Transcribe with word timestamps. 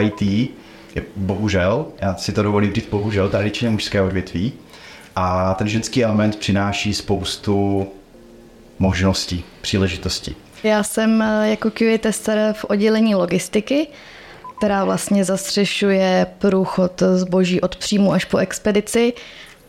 IT 0.00 0.22
je 0.94 1.02
bohužel, 1.16 1.86
já 2.00 2.14
si 2.14 2.32
to 2.32 2.42
dovolím 2.42 2.72
říct 2.72 2.88
bohužel, 2.88 3.28
tradičně 3.28 3.70
mužské 3.70 4.02
odvětví 4.02 4.52
a 5.16 5.54
ten 5.54 5.68
ženský 5.68 6.04
element 6.04 6.36
přináší 6.36 6.94
spoustu 6.94 7.86
možností, 8.78 9.44
příležitostí. 9.60 10.36
Já 10.62 10.82
jsem 10.82 11.22
eh, 11.22 11.50
jako 11.50 11.70
QA 11.70 11.98
tester 12.00 12.52
v 12.52 12.64
oddělení 12.64 13.14
logistiky, 13.14 13.86
která 14.58 14.84
vlastně 14.84 15.24
zastřešuje 15.24 16.26
průchod 16.38 17.02
zboží 17.14 17.60
od 17.60 17.76
příjmu 17.76 18.12
až 18.12 18.24
po 18.24 18.38
expedici 18.38 19.12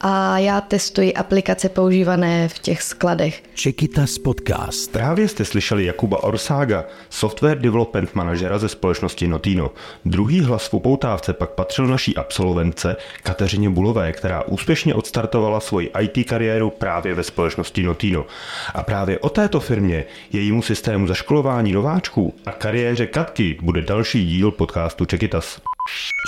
a 0.02 0.38
já 0.38 0.61
testuji 0.61 1.13
aplikace 1.13 1.70
používané 1.70 2.48
v 2.48 2.59
těch 2.59 2.82
skladech. 2.82 3.43
Čekitas 3.54 4.18
Podcast. 4.18 4.91
Právě 4.91 5.27
jste 5.27 5.45
slyšeli 5.45 5.86
Jakuba 5.86 6.23
Orsága, 6.23 6.86
software 7.09 7.59
development 7.59 8.16
manažera 8.16 8.57
ze 8.57 8.70
společnosti 8.70 9.27
Notino. 9.27 9.71
Druhý 10.05 10.41
hlas 10.41 10.68
v 10.68 10.73
upoutávce 10.73 11.34
pak 11.34 11.49
patřil 11.49 11.88
naší 11.88 12.18
absolventce 12.18 12.95
Kateřině 13.23 13.70
Bulové, 13.70 14.12
která 14.12 14.44
úspěšně 14.44 14.95
odstartovala 14.95 15.59
svoji 15.59 15.91
IT 15.99 16.29
kariéru 16.29 16.70
právě 16.70 17.13
ve 17.13 17.23
společnosti 17.23 17.84
Notino. 17.84 18.26
A 18.73 18.84
právě 18.84 19.20
o 19.20 19.29
této 19.29 19.59
firmě, 19.59 20.05
jejímu 20.32 20.62
systému 20.62 21.07
zaškolování 21.07 21.71
nováčků 21.71 22.34
a 22.45 22.52
kariéře 22.52 23.07
Katky 23.07 23.57
bude 23.62 23.82
další 23.82 24.26
díl 24.26 24.52
podcastu 24.52 25.05
Čekitas. 25.05 25.62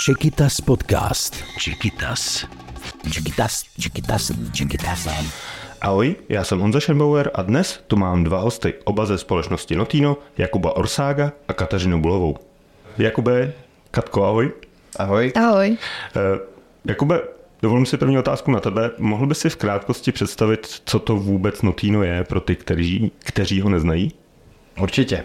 Čekitas 0.06 0.60
Podcast. 0.60 1.44
Čekitas. 1.58 2.46
Čekitas, 3.08 3.64
Čekitas, 3.80 4.32
Čekitas. 4.52 5.08
Ahoj, 5.80 6.16
já 6.28 6.44
jsem 6.44 6.60
Honza 6.60 6.80
Schembauer 6.80 7.30
a 7.34 7.42
dnes 7.42 7.80
tu 7.86 7.96
mám 7.96 8.24
dva 8.24 8.38
hosty, 8.38 8.74
oba 8.84 9.06
ze 9.06 9.18
společnosti 9.18 9.76
Notino, 9.76 10.16
Jakuba 10.38 10.76
Orsága 10.76 11.32
a 11.48 11.52
Kateřinu 11.52 12.00
Bulovou. 12.00 12.36
Jakube, 12.98 13.52
Katko, 13.90 14.24
ahoj. 14.24 14.52
Ahoj. 14.96 15.32
Ahoj. 15.36 15.76
Eh, 16.16 16.38
Jakube, 16.84 17.20
dovolím 17.62 17.86
si 17.86 17.96
první 17.96 18.18
otázku 18.18 18.50
na 18.50 18.60
tebe. 18.60 18.90
Mohl 18.98 19.26
by 19.26 19.34
si 19.34 19.50
v 19.50 19.56
krátkosti 19.56 20.12
představit, 20.12 20.80
co 20.84 20.98
to 20.98 21.16
vůbec 21.16 21.62
Notino 21.62 22.02
je 22.02 22.24
pro 22.24 22.40
ty, 22.40 22.56
kteří, 22.56 23.12
kteří 23.18 23.60
ho 23.60 23.70
neznají? 23.70 24.12
Určitě. 24.80 25.24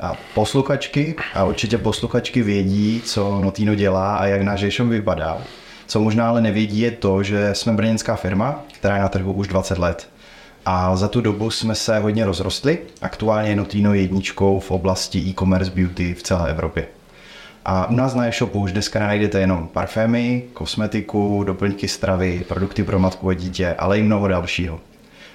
A 0.00 0.16
posluchačky, 0.34 1.14
a 1.34 1.44
určitě 1.44 1.78
posluchačky 1.78 2.42
vědí, 2.42 3.02
co 3.04 3.40
Notino 3.40 3.74
dělá 3.74 4.16
a 4.16 4.26
jak 4.26 4.42
náš 4.42 4.80
e 4.80 4.84
vypadá. 4.84 5.42
Co 5.88 6.00
možná 6.00 6.28
ale 6.28 6.40
nevědí 6.40 6.80
je 6.80 6.90
to, 6.90 7.22
že 7.22 7.54
jsme 7.54 7.72
brněnská 7.72 8.16
firma, 8.16 8.64
která 8.74 8.96
je 8.96 9.02
na 9.02 9.08
trhu 9.08 9.32
už 9.32 9.48
20 9.48 9.78
let. 9.78 10.08
A 10.66 10.96
za 10.96 11.08
tu 11.08 11.20
dobu 11.20 11.50
jsme 11.50 11.74
se 11.74 11.98
hodně 11.98 12.26
rozrostli. 12.26 12.78
Aktuálně 13.02 13.50
je 13.50 13.56
Notino 13.56 13.94
jedničkou 13.94 14.60
v 14.60 14.70
oblasti 14.70 15.18
e-commerce 15.18 15.72
beauty 15.74 16.14
v 16.14 16.22
celé 16.22 16.50
Evropě. 16.50 16.86
A 17.64 17.90
u 17.90 17.94
nás 17.94 18.14
na 18.14 18.26
e-shopu 18.26 18.60
už 18.60 18.72
dneska 18.72 19.00
najdete 19.00 19.40
jenom 19.40 19.68
parfémy, 19.68 20.44
kosmetiku, 20.52 21.44
doplňky 21.44 21.88
stravy, 21.88 22.44
produkty 22.48 22.84
pro 22.84 22.98
matku 22.98 23.28
a 23.28 23.34
dítě, 23.34 23.74
ale 23.78 23.98
i 23.98 24.02
mnoho 24.02 24.28
dalšího. 24.28 24.80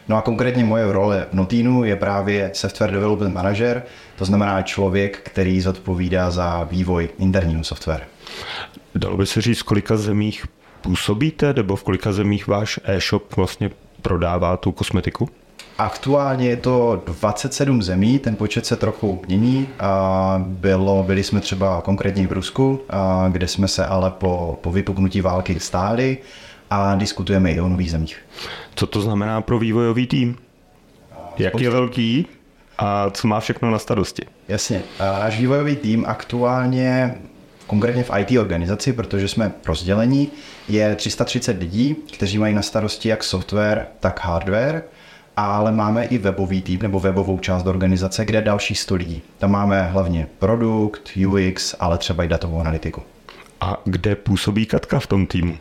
No 0.08 0.18
a 0.18 0.22
konkrétně 0.22 0.66
moje 0.66 0.92
role 0.92 1.28
v 1.32 1.34
Notinu 1.34 1.84
je 1.84 1.96
právě 1.96 2.52
Software 2.54 2.92
Development 2.92 3.34
Manager, 3.34 3.84
to 4.16 4.26
znamená 4.26 4.62
člověk, 4.62 5.20
který 5.24 5.62
zodpovídá 5.62 6.32
za 6.32 6.64
vývoj 6.64 7.10
interního 7.20 7.64
software. 7.64 8.04
Dalo 8.96 9.18
by 9.18 9.26
se 9.26 9.42
říct, 9.42 9.60
v 9.60 9.64
kolika 9.64 9.98
zemích 9.98 10.46
působíte, 10.82 11.54
nebo 11.54 11.76
v 11.76 11.84
kolika 11.84 12.12
zemích 12.12 12.48
váš 12.48 12.80
e-shop 12.84 13.36
vlastně 13.36 13.70
prodává 14.02 14.58
tu 14.58 14.72
kosmetiku? 14.72 15.30
Aktuálně 15.78 16.50
je 16.50 16.58
to 16.58 17.02
27 17.06 17.82
zemí, 17.82 18.20
ten 18.20 18.36
počet 18.36 18.66
se 18.66 18.76
trochu 18.76 19.22
mění. 19.28 19.68
A 19.80 20.44
bylo, 20.48 21.04
byli 21.04 21.24
jsme 21.24 21.42
třeba 21.42 21.82
konkrétně 21.82 22.28
v 22.28 22.32
Rusku, 22.32 22.82
a 22.90 23.30
kde 23.32 23.48
jsme 23.48 23.68
se 23.68 23.86
ale 23.86 24.12
po, 24.12 24.60
po 24.62 24.72
vypuknutí 24.72 25.22
války 25.22 25.60
stáli 25.60 26.18
a 26.70 26.96
diskutujeme 26.96 27.52
i 27.52 27.62
o 27.62 27.70
nových 27.70 27.92
zemích. 27.92 28.18
Co 28.76 28.88
to 28.88 29.02
znamená 29.02 29.42
pro 29.42 29.60
vývojový 29.60 30.08
tým? 30.08 30.38
Jak 31.38 31.62
je 31.62 31.70
velký 31.70 32.26
a 32.78 33.10
co 33.10 33.28
má 33.28 33.40
všechno 33.40 33.72
na 33.72 33.80
starosti? 33.80 34.26
Jasně. 34.48 34.82
Náš 35.00 35.40
vývojový 35.40 35.76
tým 35.76 36.06
aktuálně 36.08 37.16
konkrétně 37.68 38.04
v 38.04 38.12
IT 38.20 38.40
organizaci, 38.40 38.94
protože 38.94 39.28
jsme 39.28 39.52
rozdělení, 39.66 40.32
je 40.70 40.96
330 40.96 41.60
lidí, 41.60 41.96
kteří 42.14 42.38
mají 42.38 42.54
na 42.54 42.62
starosti 42.62 43.10
jak 43.10 43.24
software, 43.24 43.88
tak 44.00 44.26
hardware, 44.26 44.84
ale 45.38 45.72
máme 45.72 46.06
i 46.06 46.18
webový 46.18 46.62
tým 46.62 46.80
nebo 46.82 47.00
webovou 47.00 47.40
část 47.40 47.68
organizace, 47.68 48.26
kde 48.26 48.38
je 48.38 48.42
další 48.42 48.76
100 48.76 48.96
lidí. 48.96 49.22
Tam 49.38 49.52
máme 49.52 49.84
hlavně 49.84 50.28
produkt, 50.40 51.10
UX, 51.28 51.76
ale 51.80 51.98
třeba 51.98 52.24
i 52.24 52.28
datovou 52.28 52.60
analytiku. 52.60 53.02
A 53.62 53.78
kde 53.86 54.16
působí 54.16 54.66
Katka 54.66 55.00
v 55.00 55.08
tom 55.08 55.28
týmu? 55.28 55.58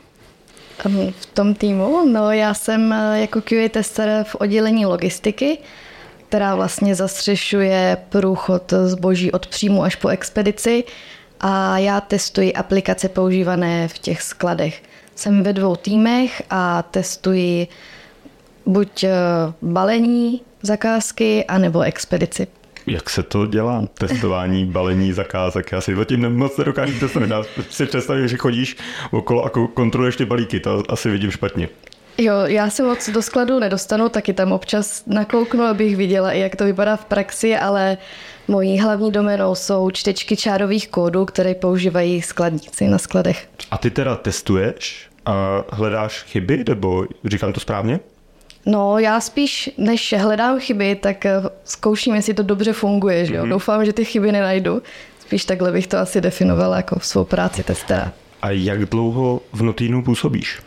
V 1.20 1.26
tom 1.26 1.54
týmu? 1.54 2.08
No 2.12 2.32
já 2.32 2.54
jsem 2.54 2.92
eh, 2.92 3.20
jako 3.20 3.40
QA 3.40 3.68
tester 3.70 4.24
v 4.28 4.34
oddělení 4.34 4.86
logistiky, 4.86 5.58
která 6.28 6.54
vlastně 6.54 6.94
zastřešuje 6.94 7.96
průchod 8.08 8.72
zboží 8.84 9.32
od 9.32 9.46
příjmu 9.46 9.82
až 9.82 9.96
po 9.96 10.08
expedici 10.08 10.84
a 11.42 11.78
já 11.78 12.00
testuji 12.00 12.52
aplikace 12.52 13.08
používané 13.08 13.88
v 13.88 13.98
těch 13.98 14.22
skladech. 14.22 14.82
Jsem 15.14 15.42
ve 15.42 15.52
dvou 15.52 15.76
týmech 15.76 16.42
a 16.50 16.82
testuji 16.82 17.68
buď 18.66 19.04
eh, 19.04 19.12
balení 19.62 20.40
zakázky, 20.62 21.44
anebo 21.44 21.80
expedici. 21.80 22.46
Jak 22.86 23.10
se 23.10 23.22
to 23.22 23.46
dělá, 23.46 23.84
testování 23.98 24.64
balení 24.64 25.12
zakázek? 25.12 25.72
Já 25.72 25.80
si 25.80 25.96
tím 26.04 26.36
moc 26.36 26.56
nedokážu 26.56 27.08
to 27.08 27.20
nedá 27.20 27.42
si 27.70 27.86
představit, 27.86 28.28
že 28.28 28.36
chodíš 28.36 28.76
okolo 29.10 29.44
a 29.44 29.50
kontroluješ 29.74 30.16
ty 30.16 30.24
balíky, 30.24 30.60
to 30.60 30.82
asi 30.88 31.10
vidím 31.10 31.30
špatně. 31.30 31.68
Jo, 32.18 32.34
já 32.46 32.70
se 32.70 32.82
moc 32.82 33.08
do 33.08 33.22
skladu 33.22 33.58
nedostanu, 33.58 34.08
taky 34.08 34.32
tam 34.32 34.52
občas 34.52 35.02
nakouknu, 35.06 35.64
abych 35.64 35.96
viděla, 35.96 36.32
jak 36.32 36.56
to 36.56 36.64
vypadá 36.64 36.96
v 36.96 37.04
praxi, 37.04 37.56
ale 37.56 37.98
mojí 38.52 38.78
hlavní 38.78 39.10
domenou 39.12 39.54
jsou 39.54 39.90
čtečky 39.90 40.36
čárových 40.36 40.88
kódů, 40.88 41.24
které 41.24 41.54
používají 41.54 42.22
skladníci 42.22 42.88
na 42.88 42.98
skladech. 42.98 43.48
A 43.70 43.78
ty 43.78 43.90
teda 43.90 44.16
testuješ 44.16 45.08
a 45.26 45.64
hledáš 45.72 46.22
chyby, 46.22 46.64
nebo 46.68 47.06
říkám 47.24 47.52
to 47.52 47.60
správně? 47.60 48.00
No, 48.66 48.98
já 48.98 49.20
spíš, 49.20 49.70
než 49.78 50.14
hledám 50.18 50.60
chyby, 50.60 50.94
tak 50.94 51.26
eh, 51.26 51.42
zkouším, 51.64 52.14
jestli 52.14 52.34
to 52.34 52.42
dobře 52.42 52.72
funguje. 52.72 53.26
Že 53.26 53.34
jo? 53.34 53.44
Mm-hmm. 53.44 53.48
Doufám, 53.48 53.84
že 53.84 53.92
ty 53.92 54.04
chyby 54.04 54.32
nenajdu. 54.32 54.82
Spíš 55.20 55.44
takhle 55.44 55.72
bych 55.72 55.86
to 55.86 55.98
asi 55.98 56.20
definovala 56.20 56.76
jako 56.76 57.00
svou 57.00 57.24
práci 57.24 57.62
testera. 57.62 58.12
A 58.42 58.50
jak 58.50 58.86
dlouho 58.86 59.40
v 59.52 59.62
Notínu 59.62 60.02
působíš? 60.02 60.60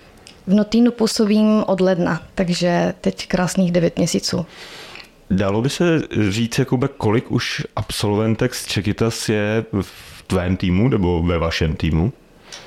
V 0.48 0.54
Notínu 0.54 0.92
působím 0.92 1.64
od 1.68 1.82
ledna, 1.82 2.22
takže 2.36 2.94
teď 3.02 3.28
krásných 3.28 3.72
9 3.72 3.98
měsíců. 3.98 4.46
Dalo 5.30 5.62
by 5.62 5.70
se 5.70 6.02
říct, 6.30 6.60
Jakube, 6.60 6.88
kolik 6.88 7.32
už 7.32 7.68
absolventek 7.76 8.56
z 8.56 8.66
Čekitas 8.66 9.30
je 9.30 9.66
v 9.82 10.24
tvém 10.28 10.58
týmu 10.58 10.88
nebo 10.88 11.24
ve 11.24 11.38
vašem 11.38 11.76
týmu? 11.76 12.14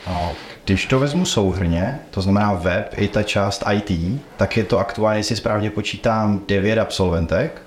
No, 0.07 0.33
když 0.65 0.87
to 0.87 0.99
vezmu 0.99 1.25
souhrně, 1.25 1.99
to 2.11 2.21
znamená 2.21 2.53
web 2.53 2.95
i 2.97 3.09
ta 3.09 3.23
část 3.23 3.65
IT, 3.73 4.21
tak 4.37 4.57
je 4.57 4.65
to 4.65 4.79
aktuálně, 4.79 5.23
si 5.23 5.37
správně 5.37 5.71
počítám, 5.71 6.41
9 6.49 6.79
absolventek. 6.79 7.63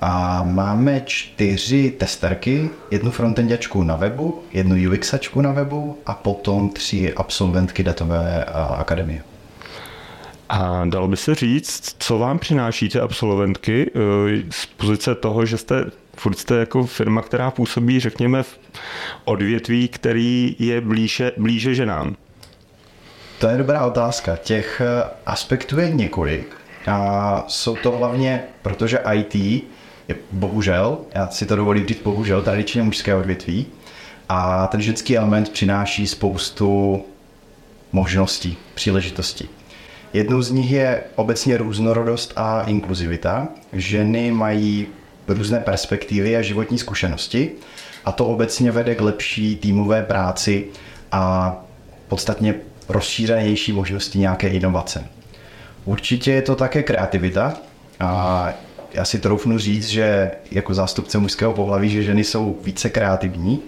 A 0.00 0.42
máme 0.42 1.02
čtyři 1.06 1.90
testerky, 1.90 2.70
jednu 2.90 3.10
frontendačku 3.10 3.82
na 3.82 3.96
webu, 3.96 4.42
jednu 4.52 4.76
UXačku 4.92 5.40
na 5.40 5.52
webu 5.52 5.98
a 6.06 6.14
potom 6.14 6.68
tři 6.70 7.14
absolventky 7.14 7.82
datové 7.82 8.44
akademie. 8.78 9.22
A 10.48 10.84
dalo 10.84 11.08
by 11.08 11.16
se 11.16 11.34
říct, 11.34 11.96
co 11.98 12.18
vám 12.18 12.38
přináší 12.38 12.88
ty 12.88 13.00
absolventky 13.00 13.90
eh, 13.94 13.98
z 14.50 14.66
pozice 14.66 15.14
toho, 15.14 15.46
že 15.46 15.58
jste 15.58 15.84
furt 16.16 16.38
jste 16.38 16.54
jako 16.54 16.86
firma, 16.86 17.22
která 17.22 17.50
působí, 17.50 18.00
řekněme, 18.00 18.42
v 18.42 18.58
odvětví, 19.24 19.88
který 19.88 20.56
je 20.58 20.80
blíže, 20.80 21.32
blíže 21.36 21.74
ženám? 21.74 22.16
To 23.38 23.48
je 23.48 23.58
dobrá 23.58 23.86
otázka. 23.86 24.36
Těch 24.36 24.82
eh, 24.84 25.10
aspektů 25.26 25.78
je 25.78 25.90
několik. 25.90 26.56
A 26.86 27.44
jsou 27.48 27.76
to 27.76 27.90
hlavně, 27.90 28.42
protože 28.62 28.98
IT 29.14 29.34
je 30.08 30.16
bohužel, 30.32 30.98
já 31.14 31.28
si 31.28 31.46
to 31.46 31.56
dovolím 31.56 31.86
říct 31.86 32.02
bohužel, 32.02 32.42
tradičně 32.42 32.82
mužské 32.82 33.14
odvětví. 33.14 33.66
A 34.28 34.66
ten 34.66 34.80
ženský 34.82 35.16
element 35.16 35.48
přináší 35.48 36.06
spoustu 36.06 37.02
možností, 37.92 38.56
příležitostí. 38.74 39.48
Jednou 40.12 40.42
z 40.42 40.50
nich 40.50 40.70
je 40.70 41.02
obecně 41.14 41.56
různorodost 41.56 42.32
a 42.36 42.62
inkluzivita. 42.62 43.48
Ženy 43.72 44.30
mají 44.30 44.86
různé 45.28 45.60
perspektivy 45.60 46.36
a 46.36 46.42
životní 46.42 46.78
zkušenosti 46.78 47.50
a 48.04 48.12
to 48.12 48.26
obecně 48.26 48.70
vede 48.70 48.94
k 48.94 49.00
lepší 49.00 49.56
týmové 49.56 50.02
práci 50.02 50.64
a 51.12 51.54
podstatně 52.08 52.54
rozšířenější 52.88 53.72
možnosti 53.72 54.18
nějaké 54.18 54.48
inovace. 54.48 55.04
Určitě 55.84 56.32
je 56.32 56.42
to 56.42 56.56
také 56.56 56.82
kreativita 56.82 57.54
a 58.00 58.52
já 58.94 59.04
si 59.04 59.18
troufnu 59.18 59.58
říct, 59.58 59.88
že 59.88 60.30
jako 60.50 60.74
zástupce 60.74 61.18
mužského 61.18 61.52
pohlaví, 61.52 61.90
že 61.90 62.02
ženy 62.02 62.24
jsou 62.24 62.58
více 62.64 62.90
kreativní 62.90 63.60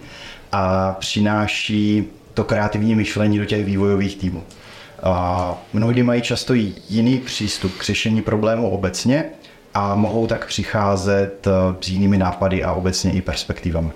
a 0.51 0.93
přináší 0.99 2.03
to 2.33 2.43
kreativní 2.43 2.95
myšlení 2.95 3.39
do 3.39 3.45
těch 3.45 3.65
vývojových 3.65 4.15
týmů. 4.15 4.43
A 5.03 5.57
mnohdy 5.73 6.03
mají 6.03 6.21
často 6.21 6.53
jiný 6.89 7.17
přístup 7.17 7.77
k 7.77 7.83
řešení 7.83 8.21
problému 8.21 8.69
obecně 8.69 9.25
a 9.73 9.95
mohou 9.95 10.27
tak 10.27 10.45
přicházet 10.47 11.47
eh, 11.47 11.75
s 11.81 11.89
jinými 11.89 12.17
nápady 12.17 12.63
a 12.63 12.73
obecně 12.73 13.11
i 13.11 13.21
perspektivami. 13.21 13.91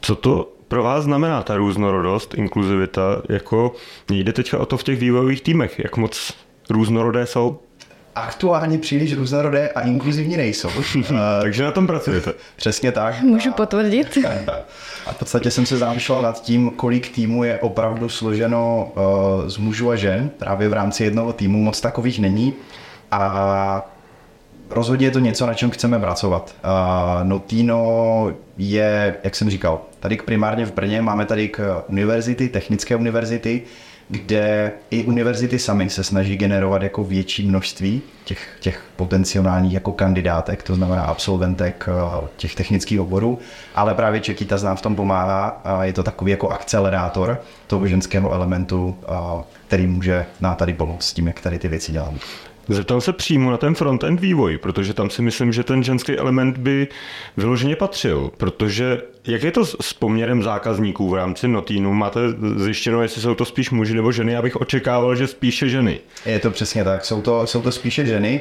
Co 0.00 0.14
to 0.14 0.52
pro 0.68 0.82
vás 0.82 1.04
znamená 1.04 1.42
ta 1.42 1.56
různorodost, 1.56 2.34
inkluzivita? 2.34 3.22
Jako 3.28 3.74
jde 4.10 4.32
teďka 4.32 4.58
o 4.58 4.66
to 4.66 4.76
v 4.76 4.84
těch 4.84 4.98
vývojových 4.98 5.40
týmech, 5.40 5.78
jak 5.78 5.96
moc 5.96 6.32
různorodé 6.70 7.26
jsou? 7.26 7.58
Aktuálně 8.14 8.78
příliš 8.78 9.14
různorodé 9.14 9.68
a 9.68 9.80
inkluzivní 9.80 10.36
nejsou. 10.36 10.68
Takže 11.40 11.64
na 11.64 11.70
tom 11.70 11.86
pracujete. 11.86 12.32
Přesně 12.56 12.92
tak. 12.92 13.22
Můžu 13.22 13.52
potvrdit. 13.52 14.18
A 15.06 15.12
v 15.12 15.18
podstatě 15.18 15.50
jsem 15.50 15.66
se 15.66 15.76
zamýšlel 15.76 16.22
nad 16.22 16.42
tím, 16.42 16.70
kolik 16.70 17.14
týmů 17.14 17.44
je 17.44 17.58
opravdu 17.58 18.08
složeno 18.08 18.92
uh, 18.94 19.48
z 19.48 19.56
mužů 19.58 19.90
a 19.90 19.96
žen. 19.96 20.30
Právě 20.38 20.68
v 20.68 20.72
rámci 20.72 21.04
jednoho 21.04 21.32
týmu 21.32 21.62
moc 21.62 21.80
takových 21.80 22.20
není. 22.20 22.54
A 23.10 23.90
rozhodně 24.70 25.06
je 25.06 25.10
to 25.10 25.18
něco, 25.18 25.46
na 25.46 25.54
čem 25.54 25.70
chceme 25.70 25.98
pracovat. 25.98 26.54
Uh, 26.64 27.28
Notino 27.28 28.32
je, 28.58 29.16
jak 29.24 29.34
jsem 29.34 29.50
říkal, 29.50 29.80
tady 30.00 30.16
primárně 30.16 30.66
v 30.66 30.74
Brně 30.74 31.02
máme 31.02 31.24
tady 31.24 31.48
k 31.48 31.84
univerzity, 31.88 32.48
technické 32.48 32.96
univerzity, 32.96 33.62
kde 34.12 34.72
i 34.90 35.04
univerzity 35.04 35.58
samy 35.58 35.90
se 35.90 36.04
snaží 36.04 36.36
generovat 36.36 36.82
jako 36.82 37.04
větší 37.04 37.48
množství 37.48 38.02
těch, 38.24 38.56
těch 38.60 38.82
potenciálních 38.96 39.72
jako 39.72 39.92
kandidátek, 39.92 40.62
to 40.62 40.74
znamená 40.74 41.02
absolventek 41.02 41.88
eh, 41.88 42.28
těch 42.36 42.54
technických 42.54 43.00
oborů, 43.00 43.38
ale 43.74 43.94
právě 43.94 44.20
Čekýta 44.20 44.56
nám 44.56 44.76
v 44.76 44.82
tom 44.82 44.96
pomáhá 44.96 45.48
a 45.48 45.84
je 45.84 45.92
to 45.92 46.02
takový 46.02 46.30
jako 46.30 46.48
akcelerátor 46.48 47.40
toho 47.66 47.86
ženského 47.86 48.32
elementu, 48.32 48.96
eh, 49.02 49.44
který 49.66 49.86
může 49.86 50.26
na 50.40 50.54
tady 50.54 50.74
pomoct 50.74 51.04
s 51.04 51.12
tím, 51.12 51.26
jak 51.26 51.40
tady 51.40 51.58
ty 51.58 51.68
věci 51.68 51.92
děláme. 51.92 52.18
Zeptal 52.68 53.00
se 53.00 53.12
přímo 53.12 53.50
na 53.50 53.56
ten 53.56 53.74
frontend 53.74 54.20
vývoj, 54.20 54.58
protože 54.58 54.94
tam 54.94 55.10
si 55.10 55.22
myslím, 55.22 55.52
že 55.52 55.64
ten 55.64 55.82
ženský 55.82 56.12
element 56.12 56.58
by 56.58 56.88
vyloženě 57.36 57.76
patřil, 57.76 58.30
protože 58.36 59.02
jak 59.26 59.42
je 59.42 59.50
to 59.50 59.64
s 59.66 59.92
poměrem 59.92 60.42
zákazníků 60.42 61.08
v 61.08 61.14
rámci 61.14 61.48
Notínu? 61.48 61.92
Máte 61.92 62.20
zjištěno, 62.56 63.02
jestli 63.02 63.22
jsou 63.22 63.34
to 63.34 63.44
spíš 63.44 63.70
muži 63.70 63.94
nebo 63.94 64.12
ženy? 64.12 64.32
Já 64.32 64.42
bych 64.42 64.56
očekával, 64.56 65.16
že 65.16 65.26
spíše 65.26 65.68
ženy. 65.68 66.00
Je 66.26 66.38
to 66.38 66.50
přesně 66.50 66.84
tak, 66.84 67.04
jsou 67.04 67.22
to, 67.22 67.46
jsou 67.46 67.62
to 67.62 67.72
spíše 67.72 68.06
ženy. 68.06 68.40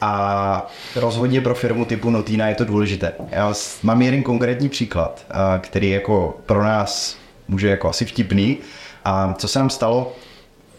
A 0.00 0.66
rozhodně 0.96 1.40
pro 1.40 1.54
firmu 1.54 1.84
typu 1.84 2.10
Notina 2.10 2.48
je 2.48 2.54
to 2.54 2.64
důležité. 2.64 3.12
Já 3.30 3.54
mám 3.82 4.02
jeden 4.02 4.22
konkrétní 4.22 4.68
příklad, 4.68 5.26
který 5.60 5.90
jako 5.90 6.40
pro 6.46 6.62
nás 6.62 7.16
může 7.48 7.68
jako 7.68 7.88
asi 7.88 8.04
vtipný. 8.04 8.58
A 9.04 9.34
co 9.38 9.48
se 9.48 9.58
nám 9.58 9.70
stalo, 9.70 10.12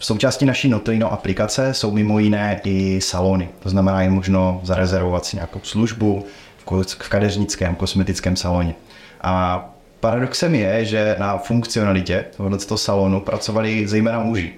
v 0.01 0.05
součástí 0.05 0.45
naší 0.45 0.69
Notino 0.69 1.13
aplikace 1.13 1.73
jsou 1.73 1.91
mimo 1.91 2.19
jiné 2.19 2.61
i 2.63 3.01
salony. 3.01 3.49
To 3.59 3.69
znamená, 3.69 4.01
je 4.01 4.09
možno 4.09 4.61
zarezervovat 4.63 5.25
si 5.25 5.35
nějakou 5.35 5.59
službu 5.63 6.25
v 6.57 7.09
kadeřnickém, 7.09 7.75
kosmetickém 7.75 8.35
saloně. 8.35 8.75
A 9.21 9.65
paradoxem 9.99 10.55
je, 10.55 10.85
že 10.85 11.15
na 11.19 11.37
funkcionalitě 11.37 12.25
tohoto 12.37 12.77
salonu 12.77 13.19
pracovali 13.19 13.87
zejména 13.87 14.19
muži, 14.19 14.53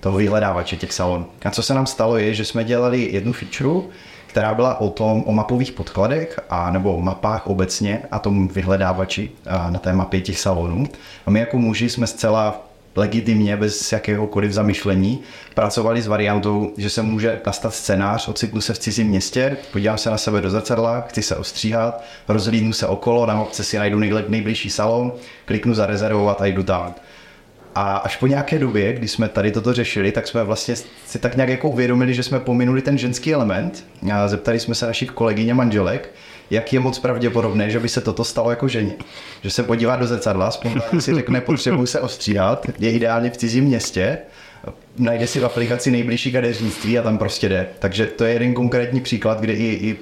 toho 0.00 0.18
vyhledávače 0.18 0.76
těch 0.76 0.92
salonů. 0.92 1.26
A 1.44 1.50
co 1.50 1.62
se 1.62 1.74
nám 1.74 1.86
stalo 1.86 2.18
je, 2.18 2.34
že 2.34 2.44
jsme 2.44 2.64
dělali 2.64 3.08
jednu 3.12 3.32
feature, 3.32 3.86
která 4.26 4.54
byla 4.54 4.80
o 4.80 4.90
tom, 4.90 5.22
o 5.26 5.32
mapových 5.32 5.72
podkladech 5.72 6.40
a 6.50 6.70
nebo 6.70 7.00
mapách 7.00 7.46
obecně 7.46 8.02
a 8.10 8.18
tom 8.18 8.48
vyhledávači 8.48 9.30
a 9.46 9.70
na 9.70 9.78
té 9.78 9.92
mapě 9.92 10.20
těch 10.20 10.38
salonů. 10.40 10.86
A 11.26 11.30
my 11.30 11.40
jako 11.40 11.58
muži 11.58 11.90
jsme 11.90 12.06
zcela 12.06 12.71
legitimně, 12.96 13.56
bez 13.56 13.92
jakéhokoliv 13.92 14.52
zamyšlení, 14.52 15.20
pracovali 15.54 16.02
s 16.02 16.06
variantou, 16.06 16.72
že 16.76 16.90
se 16.90 17.02
může 17.02 17.40
nastat 17.46 17.74
scénář, 17.74 18.28
ocitnu 18.28 18.60
se 18.60 18.74
v 18.74 18.78
cizím 18.78 19.06
městě, 19.06 19.56
podívám 19.72 19.98
se 19.98 20.10
na 20.10 20.18
sebe 20.18 20.40
do 20.40 20.50
zrcadla, 20.50 21.00
chci 21.00 21.22
se 21.22 21.36
ostříhat, 21.36 22.04
rozhlídnu 22.28 22.72
se 22.72 22.86
okolo, 22.86 23.26
na 23.26 23.34
mapce 23.34 23.64
si 23.64 23.78
najdu 23.78 23.98
nejbližší 24.28 24.70
salon, 24.70 25.12
kliknu 25.44 25.74
zarezervovat 25.74 26.40
a 26.40 26.46
jdu 26.46 26.62
tam. 26.62 26.94
A 27.74 27.96
až 27.96 28.16
po 28.16 28.26
nějaké 28.26 28.58
době, 28.58 28.92
kdy 28.92 29.08
jsme 29.08 29.28
tady 29.28 29.50
toto 29.50 29.72
řešili, 29.72 30.12
tak 30.12 30.28
jsme 30.28 30.44
vlastně 30.44 30.76
si 31.06 31.18
tak 31.18 31.36
nějak 31.36 31.48
jako 31.48 31.68
uvědomili, 31.68 32.14
že 32.14 32.22
jsme 32.22 32.40
pominuli 32.40 32.82
ten 32.82 32.98
ženský 32.98 33.34
element. 33.34 33.84
A 34.12 34.28
zeptali 34.28 34.60
jsme 34.60 34.74
se 34.74 34.86
našich 34.86 35.10
kolegyň 35.10 35.50
a 35.50 35.54
manželek, 35.54 36.14
jak 36.50 36.72
je 36.72 36.80
moc 36.80 36.98
pravděpodobné, 36.98 37.70
že 37.70 37.80
by 37.80 37.88
se 37.88 38.00
toto 38.00 38.24
stalo 38.24 38.50
jako 38.50 38.68
ženě. 38.68 38.92
Že 39.42 39.50
se 39.50 39.62
podívá 39.62 39.96
do 39.96 40.06
zrcadla, 40.06 40.50
spontánně 40.50 41.00
si 41.00 41.14
řekne, 41.14 41.40
potřebuji 41.40 41.86
se 41.86 42.00
ostříhat, 42.00 42.66
je 42.78 42.90
ideálně 42.92 43.30
v 43.30 43.36
cizím 43.36 43.64
městě, 43.64 44.18
najde 44.98 45.26
si 45.26 45.40
v 45.40 45.44
aplikaci 45.44 45.90
nejbližší 45.90 46.32
kadeřnictví 46.32 46.98
a 46.98 47.02
tam 47.02 47.18
prostě 47.18 47.48
jde. 47.48 47.66
Takže 47.78 48.06
to 48.06 48.24
je 48.24 48.32
jeden 48.32 48.54
konkrétní 48.54 49.00
příklad, 49.00 49.40
kde 49.40 49.52
i, 49.52 49.64
i 49.64 49.96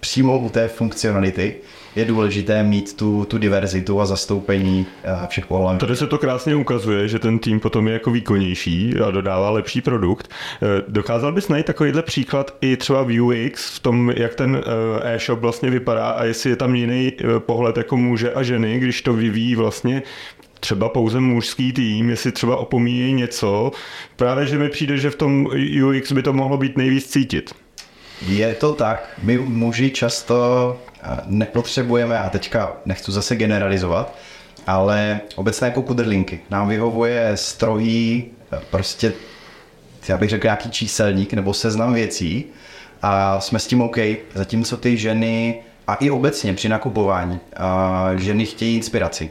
přímo 0.00 0.38
u 0.38 0.48
té 0.48 0.68
funkcionality 0.68 1.54
je 1.96 2.04
důležité 2.04 2.62
mít 2.62 2.96
tu, 2.96 3.24
tu 3.24 3.38
diverzitu 3.38 4.00
a 4.00 4.06
zastoupení 4.06 4.86
eh, 5.04 5.26
všech 5.26 5.46
pohledů. 5.46 5.78
Tady 5.78 5.96
se 5.96 6.06
to 6.06 6.18
krásně 6.18 6.54
ukazuje, 6.54 7.08
že 7.08 7.18
ten 7.18 7.38
tým 7.38 7.60
potom 7.60 7.86
je 7.86 7.92
jako 7.92 8.10
výkonnější 8.10 8.94
a 9.06 9.10
dodává 9.10 9.50
lepší 9.50 9.80
produkt. 9.80 10.30
Eh, 10.62 10.82
dokázal 10.88 11.32
bys 11.32 11.48
najít 11.48 11.66
takovýhle 11.66 12.02
příklad 12.02 12.56
i 12.60 12.76
třeba 12.76 13.02
v 13.02 13.20
UX, 13.20 13.76
v 13.76 13.80
tom, 13.80 14.12
jak 14.16 14.34
ten 14.34 14.62
eh, 15.02 15.14
e-shop 15.14 15.40
vlastně 15.40 15.70
vypadá 15.70 16.10
a 16.10 16.24
jestli 16.24 16.50
je 16.50 16.56
tam 16.56 16.74
jiný 16.74 17.12
pohled 17.38 17.76
jako 17.76 17.96
muže 17.96 18.32
a 18.32 18.42
ženy, 18.42 18.78
když 18.78 19.02
to 19.02 19.12
vyvíjí 19.12 19.54
vlastně 19.54 20.02
třeba 20.60 20.88
pouze 20.88 21.20
mužský 21.20 21.72
tým, 21.72 22.10
jestli 22.10 22.32
třeba 22.32 22.56
opomíjí 22.56 23.12
něco. 23.12 23.72
Právě, 24.16 24.46
že 24.46 24.58
mi 24.58 24.68
přijde, 24.68 24.98
že 24.98 25.10
v 25.10 25.16
tom 25.16 25.48
UX 25.84 26.12
by 26.12 26.22
to 26.22 26.32
mohlo 26.32 26.56
být 26.56 26.76
nejvíc 26.76 27.06
cítit. 27.06 27.54
Je 28.28 28.54
to 28.54 28.74
tak. 28.74 29.10
My 29.22 29.38
muži 29.38 29.90
často 29.90 30.78
nepotřebujeme, 31.26 32.18
a 32.18 32.30
teďka 32.30 32.72
nechci 32.84 33.12
zase 33.12 33.36
generalizovat, 33.36 34.14
ale 34.66 35.20
obecně 35.36 35.64
jako 35.64 35.82
kudrlinky. 35.82 36.40
Nám 36.50 36.68
vyhovuje 36.68 37.32
strojí, 37.34 38.24
prostě, 38.70 39.12
já 40.08 40.16
bych 40.16 40.30
řekl 40.30 40.46
nějaký 40.46 40.70
číselník 40.70 41.32
nebo 41.32 41.54
seznam 41.54 41.94
věcí 41.94 42.44
a 43.02 43.40
jsme 43.40 43.58
s 43.58 43.66
tím 43.66 43.82
OK. 43.82 43.96
Zatímco 44.34 44.76
ty 44.76 44.96
ženy, 44.96 45.62
a 45.86 45.94
i 45.94 46.10
obecně 46.10 46.54
při 46.54 46.68
nakupování, 46.68 47.40
a 47.56 48.10
ženy 48.16 48.46
chtějí 48.46 48.76
inspiraci. 48.76 49.30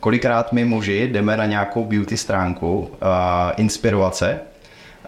Kolikrát 0.00 0.52
my 0.52 0.64
muži 0.64 1.08
jdeme 1.08 1.36
na 1.36 1.46
nějakou 1.46 1.84
beauty 1.84 2.16
stránku 2.16 2.90
a 3.00 3.50
inspirovat 3.56 4.16
se 4.16 4.40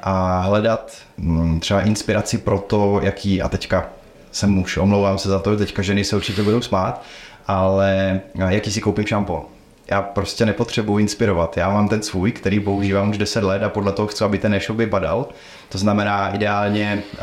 a 0.02 0.40
hledat 0.40 0.92
hm, 1.18 1.60
třeba 1.60 1.80
inspiraci 1.80 2.38
pro 2.38 2.58
to, 2.58 3.00
jaký, 3.02 3.42
a 3.42 3.48
teďka 3.48 3.88
jsem 4.34 4.50
muž, 4.50 4.76
omlouvám 4.76 5.18
se 5.18 5.28
za 5.28 5.38
to, 5.38 5.56
teďka 5.56 5.82
ženy 5.82 6.04
se 6.04 6.16
určitě 6.16 6.42
budou 6.42 6.60
smát, 6.60 7.02
ale 7.46 8.20
jaký 8.48 8.72
si 8.72 8.80
koupím 8.80 9.06
šampon? 9.06 9.42
Já 9.90 10.02
prostě 10.02 10.46
nepotřebuji 10.46 10.98
inspirovat. 10.98 11.56
Já 11.56 11.70
mám 11.70 11.88
ten 11.88 12.02
svůj, 12.02 12.32
který 12.32 12.60
používám 12.60 13.10
už 13.10 13.18
10 13.18 13.44
let 13.44 13.62
a 13.62 13.68
podle 13.68 13.92
toho 13.92 14.08
chci, 14.08 14.24
aby 14.24 14.38
ten 14.38 14.54
e-shop 14.54 14.78
vypadal. 14.78 15.28
To 15.68 15.78
znamená, 15.78 16.34
ideálně 16.34 17.02
uh, 17.12 17.18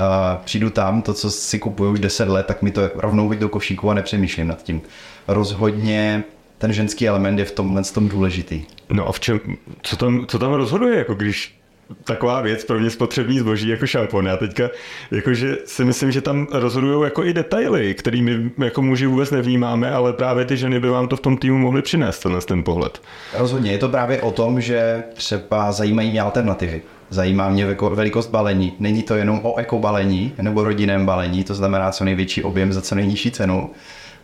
přijdu 0.45 0.69
tam, 0.69 1.01
to, 1.01 1.13
co 1.13 1.31
si 1.31 1.59
kupuju 1.59 1.91
už 1.91 1.99
10 1.99 2.27
let, 2.27 2.45
tak 2.45 2.61
mi 2.61 2.71
to 2.71 2.89
rovnou 2.95 3.29
vyjdu 3.29 3.41
do 3.41 3.49
košíku 3.49 3.89
a 3.89 3.93
nepřemýšlím 3.93 4.47
nad 4.47 4.63
tím. 4.63 4.81
Rozhodně 5.27 6.23
ten 6.57 6.73
ženský 6.73 7.07
element 7.07 7.39
je 7.39 7.45
v 7.45 7.51
tomhle 7.51 7.83
tom 7.83 8.09
důležitý. 8.09 8.63
No 8.89 9.07
a 9.07 9.11
v 9.11 9.19
čem, 9.19 9.39
co 9.81 9.97
tam, 9.97 10.25
co 10.27 10.39
tam 10.39 10.53
rozhoduje, 10.53 10.97
jako 10.97 11.13
když 11.13 11.60
taková 12.03 12.41
věc 12.41 12.63
pro 12.65 12.79
mě 12.79 12.89
spotřební 12.89 13.39
zboží 13.39 13.67
jako 13.67 13.87
šampon. 13.87 14.25
Já 14.25 14.37
teďka 14.37 14.69
jakože 15.11 15.57
si 15.65 15.85
myslím, 15.85 16.11
že 16.11 16.21
tam 16.21 16.47
rozhodují 16.51 17.03
jako 17.03 17.25
i 17.25 17.33
detaily, 17.33 17.93
kterými 17.93 18.51
jako 18.57 18.81
muži 18.81 19.05
vůbec 19.05 19.31
nevnímáme, 19.31 19.91
ale 19.91 20.13
právě 20.13 20.45
ty 20.45 20.57
ženy 20.57 20.79
by 20.79 20.89
vám 20.89 21.07
to 21.07 21.15
v 21.17 21.21
tom 21.21 21.37
týmu 21.37 21.57
mohly 21.57 21.81
přinést, 21.81 22.19
tenhle 22.19 22.41
ten 22.41 22.63
pohled. 22.63 23.01
Rozhodně, 23.37 23.71
je 23.71 23.77
to 23.77 23.89
právě 23.89 24.21
o 24.21 24.31
tom, 24.31 24.61
že 24.61 25.03
třeba 25.13 25.71
zajímají 25.71 26.11
mě 26.11 26.21
alternativy. 26.21 26.81
Zajímá 27.09 27.49
mě 27.49 27.65
velikost 27.89 28.27
balení. 28.27 28.73
Není 28.79 29.03
to 29.03 29.15
jenom 29.15 29.39
o 29.43 29.55
ekobalení 29.55 30.33
nebo 30.41 30.63
rodinném 30.63 31.05
balení, 31.05 31.43
to 31.43 31.55
znamená 31.55 31.91
co 31.91 32.03
největší 32.03 32.43
objem 32.43 32.73
za 32.73 32.81
co 32.81 32.95
nejnižší 32.95 33.31
cenu, 33.31 33.69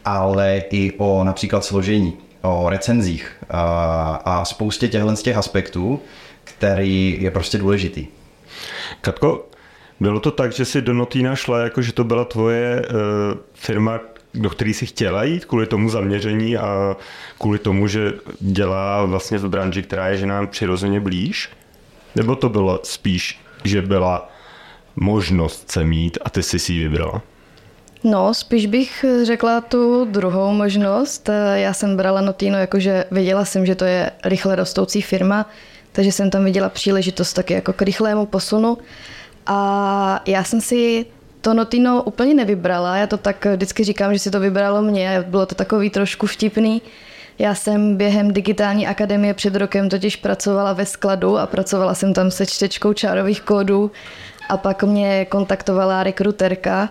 ale 0.06 0.64
i 0.72 0.94
o 0.98 1.24
například 1.24 1.66
složení, 1.66 2.14
o 2.42 2.70
recenzích 2.70 3.32
a, 3.50 4.22
a 4.26 4.46
spoustě 4.46 4.88
těchto 4.88 5.16
těch 5.16 5.38
aspektů, 5.38 6.00
který 6.50 7.18
je 7.22 7.32
prostě 7.32 7.58
důležitý. 7.58 8.08
Katko, 9.02 9.50
bylo 10.00 10.20
to 10.20 10.32
tak, 10.32 10.54
že 10.54 10.66
si 10.66 10.82
do 10.82 10.94
Notína 10.94 11.36
šla, 11.36 11.60
jako 11.60 11.82
že 11.82 11.94
to 11.94 12.04
byla 12.04 12.26
tvoje 12.26 12.82
uh, 12.82 13.38
firma, 13.54 14.00
do 14.34 14.50
který 14.50 14.74
si 14.74 14.86
chtěla 14.86 15.24
jít 15.24 15.46
kvůli 15.46 15.66
tomu 15.68 15.90
zaměření 15.90 16.58
a 16.58 16.96
kvůli 17.40 17.60
tomu, 17.60 17.88
že 17.88 18.14
dělá 18.40 19.06
vlastně 19.06 19.38
v 19.38 19.50
branži, 19.50 19.84
která 19.84 20.08
je 20.08 20.18
ženám 20.18 20.48
přirozeně 20.48 21.00
blíž? 21.00 21.50
Nebo 22.16 22.36
to 22.36 22.50
bylo 22.50 22.80
spíš, 22.84 23.40
že 23.64 23.82
byla 23.82 24.32
možnost 24.96 25.72
se 25.72 25.84
mít 25.84 26.18
a 26.22 26.30
ty 26.30 26.44
jsi 26.44 26.60
si 26.60 26.74
ji 26.74 26.84
vybrala? 26.88 27.22
No, 28.04 28.34
spíš 28.34 28.66
bych 28.66 29.06
řekla 29.24 29.62
tu 29.62 30.06
druhou 30.06 30.54
možnost. 30.54 31.30
Já 31.54 31.74
jsem 31.74 31.98
brala 31.98 32.22
Notino, 32.22 32.58
jakože 32.58 33.06
věděla 33.12 33.46
jsem, 33.46 33.66
že 33.66 33.76
to 33.76 33.86
je 33.86 34.12
rychle 34.26 34.56
rostoucí 34.56 35.02
firma, 35.02 35.50
takže 35.98 36.12
jsem 36.12 36.30
tam 36.30 36.46
viděla 36.46 36.70
příležitost 36.70 37.34
taky 37.34 37.54
jako 37.54 37.74
k 37.74 37.82
rychlému 37.82 38.26
posunu. 38.26 38.78
A 39.46 40.22
já 40.26 40.44
jsem 40.44 40.62
si 40.62 41.06
to 41.42 41.54
Notino 41.54 42.04
úplně 42.04 42.34
nevybrala, 42.34 42.98
já 42.98 43.08
to 43.08 43.18
tak 43.18 43.46
vždycky 43.46 43.84
říkám, 43.84 44.14
že 44.14 44.20
si 44.20 44.32
to 44.32 44.40
vybralo 44.40 44.82
mě, 44.82 45.24
bylo 45.28 45.46
to 45.46 45.56
takový 45.56 45.90
trošku 45.90 46.28
vtipný. 46.28 46.82
Já 47.40 47.56
jsem 47.56 47.98
během 47.98 48.34
digitální 48.34 48.88
akademie 48.88 49.34
před 49.34 49.56
rokem 49.56 49.90
totiž 49.90 50.16
pracovala 50.16 50.74
ve 50.74 50.86
skladu 50.86 51.38
a 51.38 51.46
pracovala 51.46 51.96
jsem 51.96 52.14
tam 52.14 52.32
se 52.32 52.46
čtečkou 52.46 52.94
čárových 52.94 53.42
kódů 53.42 53.92
a 54.50 54.58
pak 54.58 54.84
mě 54.84 55.26
kontaktovala 55.26 56.04
rekruterka 56.04 56.90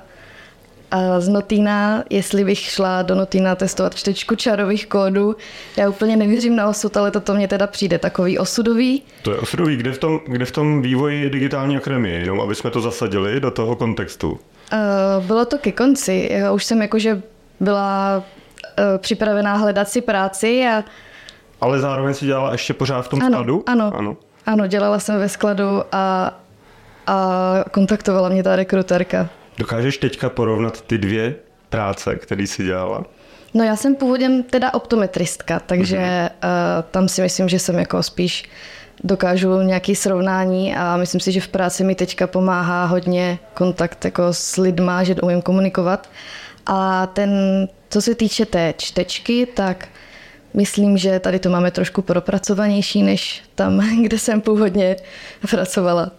z 1.19 1.29
Notína, 1.29 2.05
jestli 2.11 2.45
bych 2.45 2.59
šla 2.59 3.03
do 3.03 3.15
Notína 3.15 3.55
testovat 3.55 3.95
čtečku 3.95 4.35
čarových 4.35 4.87
kódů. 4.87 5.37
Já 5.77 5.89
úplně 5.89 6.17
nevěřím 6.17 6.57
na 6.57 6.69
osud, 6.69 6.97
ale 6.97 7.11
toto 7.11 7.35
mě 7.35 7.49
teda 7.49 7.67
přijde 7.67 7.99
takový 7.99 8.39
osudový. 8.39 9.03
To 9.23 9.33
je 9.33 9.39
osudový. 9.39 9.77
Kde 9.77 9.93
v 9.93 9.99
tom, 9.99 10.21
kde 10.27 10.45
v 10.45 10.53
tom 10.53 10.83
vývoji 10.83 11.31
digitální 11.31 11.77
akademie? 11.77 12.19
Jenom 12.19 12.41
aby 12.41 12.55
jsme 12.55 12.71
to 12.71 12.81
zasadili 12.81 13.41
do 13.41 13.51
toho 13.51 13.77
kontextu. 13.77 14.31
Uh, 14.31 15.25
bylo 15.25 15.45
to 15.45 15.59
ke 15.59 15.73
konci. 15.73 16.29
Já 16.33 16.53
už 16.53 16.65
jsem 16.65 16.83
jakože 16.83 17.23
byla 17.61 18.17
uh, 18.19 18.85
připravená 18.99 19.57
hledat 19.57 19.89
si 19.89 20.01
práci 20.01 20.67
a 20.67 20.85
ale 21.61 21.81
zároveň 21.81 22.15
si 22.15 22.27
dělala 22.27 22.53
ještě 22.53 22.75
pořád 22.75 23.03
v 23.03 23.09
tom 23.09 23.23
ano, 23.23 23.31
skladu? 23.31 23.63
Ano, 23.67 23.93
ano. 23.95 24.17
Ano, 24.47 24.67
dělala 24.67 24.99
jsem 24.99 25.19
ve 25.19 25.29
skladu 25.29 25.83
a, 25.93 26.35
a 27.07 27.65
kontaktovala 27.71 28.29
mě 28.29 28.43
ta 28.43 28.57
rekruterka. 28.57 29.29
Dokážeš 29.59 29.99
teďka 29.99 30.29
porovnat 30.29 30.81
ty 30.81 30.99
dvě 30.99 31.35
práce, 31.69 32.17
které 32.17 32.43
jsi 32.43 32.65
dělala? 32.65 33.05
No 33.55 33.65
já 33.65 33.77
jsem 33.77 33.95
původem 33.95 34.43
teda 34.43 34.75
optometristka, 34.75 35.61
takže 35.61 35.97
mm-hmm. 35.97 36.29
uh, 36.29 36.83
tam 36.91 37.09
si 37.09 37.23
myslím, 37.23 37.49
že 37.49 37.59
jsem 37.59 37.79
jako 37.79 38.03
spíš 38.03 38.45
dokážu 39.05 39.61
nějaký 39.61 39.97
srovnání 39.97 40.77
a 40.77 40.97
myslím 40.97 41.21
si, 41.21 41.33
že 41.33 41.41
v 41.41 41.49
práci 41.49 41.85
mi 41.85 41.95
teďka 41.95 42.27
pomáhá 42.27 42.85
hodně 42.85 43.39
kontakt 43.55 44.05
jako 44.05 44.23
s 44.31 44.57
lidma, 44.57 45.05
že 45.05 45.15
umím 45.15 45.43
komunikovat. 45.43 46.09
A 46.67 47.07
ten, 47.07 47.31
co 47.89 48.03
se 48.03 48.15
týče 48.15 48.47
té 48.47 48.75
čtečky, 48.77 49.47
tak 49.47 49.89
myslím, 50.55 50.99
že 50.99 51.21
tady 51.21 51.39
to 51.39 51.51
máme 51.51 51.71
trošku 51.71 52.03
propracovanější 52.03 53.03
než 53.03 53.43
tam, 53.55 53.81
kde 54.03 54.19
jsem 54.19 54.41
původně 54.41 54.97
pracovala. 55.51 56.11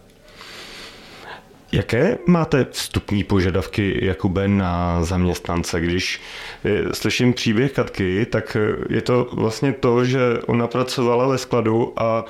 Jaké 1.72 2.18
máte 2.26 2.66
vstupní 2.72 3.24
požadavky, 3.24 4.06
Jakube, 4.06 4.48
na 4.48 5.04
zaměstnance? 5.04 5.82
Když 5.82 6.22
eh, 6.66 6.94
slyším 6.94 7.34
příběh 7.34 7.72
Katky, 7.72 8.26
tak 8.26 8.58
eh, 8.60 8.94
je 8.96 9.02
to 9.02 9.28
vlastně 9.34 9.74
to, 9.74 10.06
že 10.06 10.20
ona 10.46 10.68
pracovala 10.68 11.28
ve 11.28 11.38
skladu 11.38 11.94
a 11.98 12.26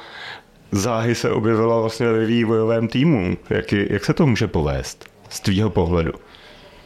záhy 0.71 1.15
se 1.15 1.31
objevila 1.31 1.81
vlastně 1.81 2.07
ve 2.07 2.25
vývojovém 2.25 2.87
týmu. 2.87 3.37
Jak, 3.49 3.71
jak 3.71 4.05
se 4.05 4.13
to 4.13 4.25
může 4.25 4.47
povést 4.47 5.05
z 5.29 5.39
tvýho 5.39 5.69
pohledu? 5.69 6.11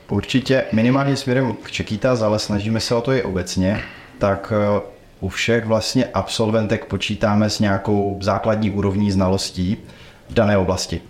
Určitě 0.10 0.64
minimálně 0.72 1.16
směrem 1.16 1.54
k 1.64 1.72
Čekýtas, 1.72 2.22
ale 2.22 2.40
snažíme 2.40 2.80
se 2.80 2.96
o 2.96 3.02
to 3.02 3.12
i 3.12 3.24
obecně, 3.24 3.82
tak 4.18 4.54
eh, 4.56 4.82
u 5.20 5.30
všech 5.30 5.66
vlastně 5.66 6.06
absolventek 6.06 6.86
počítáme 6.86 7.50
s 7.50 7.60
nějakou 7.60 8.20
základní 8.22 8.72
úrovní 8.72 9.12
znalostí 9.12 9.78
v 10.30 10.34
dané 10.34 10.58
oblasti 10.58 11.02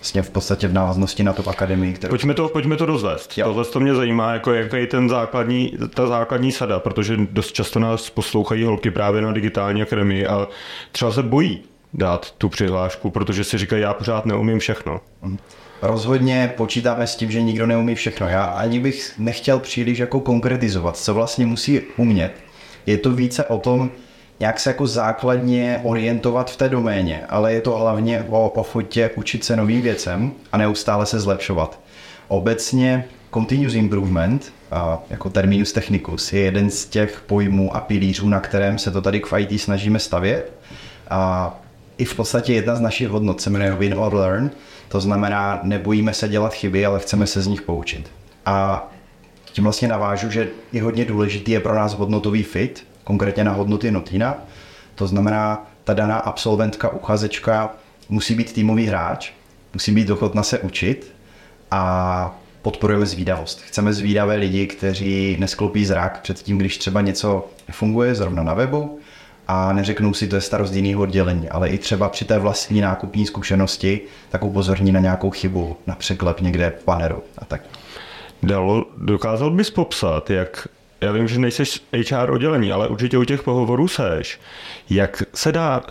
vlastně 0.00 0.22
v 0.22 0.30
podstatě 0.30 0.68
v 0.68 0.72
návaznosti 0.72 1.22
na 1.22 1.32
tu 1.32 1.48
akademii. 1.48 1.92
Kterou... 1.92 2.10
Pojďme, 2.10 2.34
to, 2.34 2.48
pojďme 2.48 2.76
to 2.76 2.86
rozvést. 2.86 3.38
Jo. 3.38 3.46
Tohle 3.46 3.64
to 3.64 3.80
mě 3.80 3.94
zajímá, 3.94 4.32
jako 4.32 4.52
jaký 4.52 4.76
je 4.76 4.86
ten 4.86 5.08
základní, 5.08 5.72
ta 5.94 6.06
základní 6.06 6.52
sada, 6.52 6.78
protože 6.80 7.16
dost 7.16 7.52
často 7.52 7.78
nás 7.78 8.10
poslouchají 8.10 8.64
holky 8.64 8.90
právě 8.90 9.22
na 9.22 9.32
digitální 9.32 9.82
akademii 9.82 10.26
a 10.26 10.48
třeba 10.92 11.12
se 11.12 11.22
bojí 11.22 11.62
dát 11.94 12.30
tu 12.30 12.48
přihlášku, 12.48 13.10
protože 13.10 13.44
si 13.44 13.58
říkají, 13.58 13.82
já 13.82 13.94
pořád 13.94 14.26
neumím 14.26 14.58
všechno. 14.58 15.00
Mhm. 15.22 15.38
Rozhodně 15.82 16.52
počítáme 16.56 17.06
s 17.06 17.16
tím, 17.16 17.30
že 17.30 17.42
nikdo 17.42 17.66
neumí 17.66 17.94
všechno. 17.94 18.28
Já 18.28 18.44
ani 18.44 18.80
bych 18.80 19.12
nechtěl 19.18 19.58
příliš 19.58 19.98
jako 19.98 20.20
konkretizovat, 20.20 20.96
co 20.96 21.14
vlastně 21.14 21.46
musí 21.46 21.80
umět. 21.96 22.32
Je 22.86 22.98
to 22.98 23.12
více 23.12 23.44
o 23.44 23.58
tom, 23.58 23.90
jak 24.40 24.60
se 24.60 24.70
jako 24.70 24.86
základně 24.86 25.80
orientovat 25.82 26.50
v 26.50 26.56
té 26.56 26.68
doméně, 26.68 27.22
ale 27.28 27.52
je 27.52 27.60
to 27.60 27.76
hlavně 27.76 28.26
o, 28.28 28.48
o 28.48 28.62
fotě 28.62 29.10
učit 29.16 29.44
se 29.44 29.56
novým 29.56 29.82
věcem 29.82 30.32
a 30.52 30.56
neustále 30.56 31.06
se 31.06 31.20
zlepšovat. 31.20 31.80
Obecně 32.28 33.04
continuous 33.34 33.74
improvement, 33.74 34.52
a 34.70 34.98
jako 35.10 35.30
terminus 35.30 35.72
technicus, 35.72 36.32
je 36.32 36.40
jeden 36.40 36.70
z 36.70 36.86
těch 36.86 37.22
pojmů 37.26 37.76
a 37.76 37.80
pilířů, 37.80 38.28
na 38.28 38.40
kterém 38.40 38.78
se 38.78 38.90
to 38.90 39.02
tady 39.02 39.20
k 39.20 39.38
IT 39.38 39.60
snažíme 39.60 39.98
stavět. 39.98 40.52
A 41.10 41.54
i 41.98 42.04
v 42.04 42.14
podstatě 42.14 42.52
jedna 42.54 42.76
z 42.76 42.80
našich 42.80 43.08
hodnot 43.08 43.40
se 43.40 43.50
jmenuje 43.50 43.74
win 43.74 43.94
or 43.94 44.14
learn, 44.14 44.50
to 44.88 45.00
znamená, 45.00 45.60
nebojíme 45.62 46.14
se 46.14 46.28
dělat 46.28 46.54
chyby, 46.54 46.86
ale 46.86 47.00
chceme 47.00 47.26
se 47.26 47.42
z 47.42 47.46
nich 47.46 47.62
poučit. 47.62 48.10
A 48.46 48.88
tím 49.52 49.64
vlastně 49.64 49.88
navážu, 49.88 50.30
že 50.30 50.48
je 50.72 50.82
hodně 50.82 51.04
důležitý 51.04 51.52
je 51.52 51.60
pro 51.60 51.74
nás 51.74 51.94
hodnotový 51.94 52.42
fit, 52.42 52.89
konkrétně 53.10 53.44
na 53.44 53.52
hodnoty 53.52 53.90
Notina. 53.90 54.34
To 54.94 55.06
znamená, 55.06 55.66
ta 55.84 55.94
daná 55.94 56.18
absolventka, 56.18 56.88
uchazečka 56.88 57.70
musí 58.08 58.34
být 58.34 58.52
týmový 58.52 58.86
hráč, 58.86 59.32
musí 59.74 59.92
být 59.92 60.10
ochotna 60.10 60.42
se 60.42 60.58
učit 60.58 61.14
a 61.70 61.82
podporujeme 62.62 63.06
zvídavost. 63.06 63.60
Chceme 63.60 63.92
zvídavé 63.92 64.34
lidi, 64.34 64.66
kteří 64.66 65.36
nesklopí 65.40 65.84
zrak 65.84 66.20
před 66.22 66.38
tím, 66.38 66.58
když 66.58 66.78
třeba 66.78 67.00
něco 67.00 67.48
nefunguje 67.68 68.14
zrovna 68.14 68.42
na 68.42 68.54
webu 68.54 69.00
a 69.48 69.72
neřeknou 69.72 70.14
si, 70.14 70.28
to 70.28 70.36
je 70.36 70.40
starost 70.40 70.74
jiného 70.74 71.02
oddělení, 71.02 71.48
ale 71.48 71.68
i 71.68 71.78
třeba 71.78 72.08
při 72.08 72.24
té 72.24 72.38
vlastní 72.38 72.80
nákupní 72.80 73.26
zkušenosti 73.26 74.00
tak 74.30 74.44
upozorní 74.44 74.92
na 74.92 75.00
nějakou 75.00 75.30
chybu, 75.30 75.76
na 75.86 75.94
překlep 75.94 76.40
někde 76.40 76.72
v 76.80 76.84
paneru 76.84 77.22
a 77.38 77.44
tak. 77.44 77.62
Dalo, 78.42 78.84
dokázal 78.96 79.50
bys 79.50 79.70
popsat, 79.70 80.30
jak 80.30 80.68
já 81.00 81.12
vím, 81.12 81.28
že 81.28 81.38
nejseš 81.38 81.80
HR 82.10 82.30
oddělení, 82.30 82.72
ale 82.72 82.88
určitě 82.88 83.18
u 83.18 83.24
těch 83.24 83.42
pohovorů 83.42 83.88
seš. 83.88 84.40
Jak 84.90 85.22
se 85.34 85.52
dá 85.52 85.82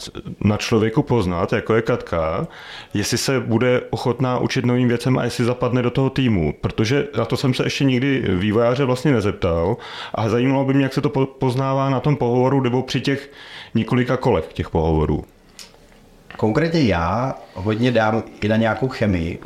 na 0.42 0.58
člověku 0.58 1.04
poznat, 1.04 1.54
jako 1.54 1.76
je 1.76 1.82
Katka, 1.82 2.48
jestli 2.94 3.18
se 3.18 3.40
bude 3.40 3.82
ochotná 3.90 4.40
učit 4.40 4.66
novým 4.66 4.88
věcem 4.88 5.18
a 5.18 5.24
jestli 5.24 5.46
zapadne 5.46 5.82
do 5.82 5.92
toho 5.92 6.10
týmu? 6.10 6.54
Protože 6.62 7.08
na 7.18 7.26
to 7.26 7.38
jsem 7.38 7.54
se 7.54 7.64
ještě 7.64 7.84
nikdy 7.84 8.24
vývojáře 8.28 8.86
vlastně 8.86 9.12
nezeptal 9.12 9.78
a 10.16 10.30
zajímalo 10.30 10.66
by 10.66 10.74
mě, 10.74 10.84
jak 10.84 10.94
se 10.94 11.02
to 11.02 11.10
poznává 11.26 11.90
na 11.90 12.00
tom 12.00 12.16
pohovoru 12.16 12.62
nebo 12.62 12.82
při 12.82 13.02
těch 13.02 13.32
několika 13.76 14.18
kolech 14.18 14.46
těch 14.54 14.70
pohovorů. 14.70 15.24
Konkrétně 16.38 16.82
já 16.82 17.36
hodně 17.54 17.92
dám 17.92 18.24
i 18.42 18.48
na 18.48 18.56
nějakou 18.56 18.88
chemii, 18.88 19.40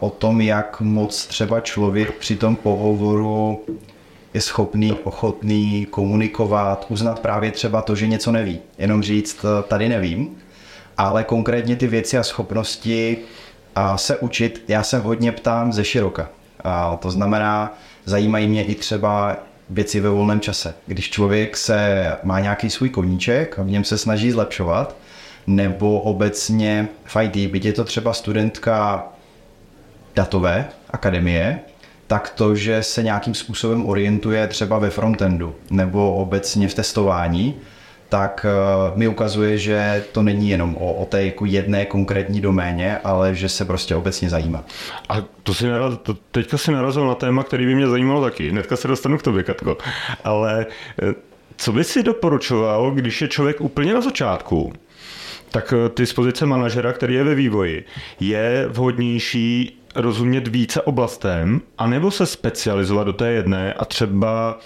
o 0.00 0.10
tom, 0.10 0.40
jak 0.40 0.80
moc 0.80 1.26
třeba 1.26 1.60
člověk 1.60 2.12
při 2.12 2.36
tom 2.36 2.56
pohovoru 2.56 3.64
je 4.36 4.40
schopný, 4.40 4.92
ochotný 4.92 5.86
komunikovat, 5.90 6.86
uznat 6.88 7.20
právě 7.20 7.50
třeba 7.50 7.82
to, 7.82 7.94
že 7.94 8.06
něco 8.06 8.32
neví. 8.32 8.58
Jenom 8.78 9.02
říct, 9.02 9.44
eh, 9.44 9.62
tady 9.62 9.88
nevím, 9.88 10.36
ale 10.96 11.24
konkrétně 11.24 11.76
ty 11.76 11.86
věci 11.86 12.18
a 12.18 12.22
schopnosti 12.22 13.18
a 13.74 13.96
se 13.96 14.16
učit, 14.16 14.64
já 14.68 14.82
se 14.82 14.98
hodně 14.98 15.32
ptám 15.32 15.72
ze 15.72 15.84
široka. 15.84 16.28
A 16.64 16.96
to 16.96 17.10
znamená, 17.10 17.78
zajímají 18.04 18.48
mě 18.48 18.64
i 18.64 18.74
třeba 18.74 19.36
věci 19.70 20.00
ve 20.00 20.08
volném 20.08 20.40
čase. 20.40 20.74
Když 20.86 21.10
člověk 21.10 21.56
se 21.56 22.12
má 22.22 22.40
nějaký 22.40 22.70
svůj 22.70 22.88
koníček 22.90 23.58
a 23.58 23.62
v 23.62 23.70
něm 23.70 23.84
se 23.84 23.98
snaží 23.98 24.30
zlepšovat, 24.30 24.96
nebo 25.46 26.00
obecně 26.00 26.88
v 27.04 27.16
IT, 27.22 27.50
byť 27.50 27.64
je 27.64 27.72
to 27.72 27.84
třeba 27.84 28.12
studentka 28.12 29.04
datové 30.14 30.68
akademie, 30.90 31.60
tak 32.06 32.30
to, 32.30 32.54
že 32.54 32.82
se 32.82 33.02
nějakým 33.02 33.34
způsobem 33.34 33.86
orientuje 33.86 34.46
třeba 34.46 34.78
ve 34.78 34.90
frontendu 34.90 35.54
nebo 35.70 36.14
obecně 36.14 36.68
v 36.68 36.74
testování, 36.74 37.54
tak 38.08 38.46
eh, 38.48 38.98
mi 38.98 39.08
ukazuje, 39.08 39.58
že 39.58 40.04
to 40.12 40.22
není 40.22 40.50
jenom 40.50 40.76
o, 40.76 40.92
o 40.94 41.04
té 41.04 41.24
jako 41.24 41.44
jedné 41.44 41.86
konkrétní 41.86 42.40
doméně, 42.40 42.98
ale 43.04 43.34
že 43.34 43.48
se 43.48 43.64
prostě 43.64 43.94
obecně 43.94 44.30
zajímá. 44.30 44.64
A 45.08 45.16
to 45.42 45.54
si 45.54 45.66
naraz, 45.66 45.94
to 46.02 46.14
teďka 46.30 46.58
si 46.58 46.72
narazil 46.72 47.06
na 47.06 47.14
téma, 47.14 47.44
který 47.44 47.66
by 47.66 47.74
mě 47.74 47.88
zajímalo 47.88 48.22
taky. 48.24 48.50
Hnedka 48.50 48.76
se 48.76 48.88
dostanu 48.88 49.18
k 49.18 49.22
tobě, 49.22 49.42
Katko. 49.42 49.78
Ale 50.24 50.66
eh, 51.02 51.14
co 51.56 51.72
by 51.72 51.84
si 51.84 52.02
doporučoval, 52.02 52.90
když 52.90 53.22
je 53.22 53.28
člověk 53.28 53.60
úplně 53.60 53.94
na 53.94 54.00
začátku, 54.00 54.72
tak 55.50 55.74
eh, 55.76 55.88
ty 55.88 56.06
z 56.06 56.12
pozice 56.12 56.46
manažera, 56.46 56.92
který 56.92 57.14
je 57.14 57.24
ve 57.24 57.34
vývoji, 57.34 57.84
je 58.20 58.66
vhodnější 58.68 59.82
rozumět 59.96 60.48
více 60.48 60.82
oblastem, 60.82 61.60
anebo 61.78 62.10
se 62.10 62.26
specializovat 62.26 63.06
do 63.06 63.12
té 63.12 63.30
jedné 63.30 63.72
a 63.72 63.84
třeba 63.84 64.58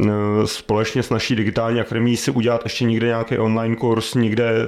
eh, 0.00 0.06
společně 0.44 1.02
s 1.02 1.10
naší 1.10 1.36
digitální 1.36 1.80
akademií 1.80 2.16
si 2.16 2.30
udělat 2.30 2.60
ještě 2.64 2.84
někde 2.84 3.06
nějaký 3.06 3.38
online 3.38 3.76
kurz, 3.76 4.14
někde 4.14 4.50
eh, 4.50 4.66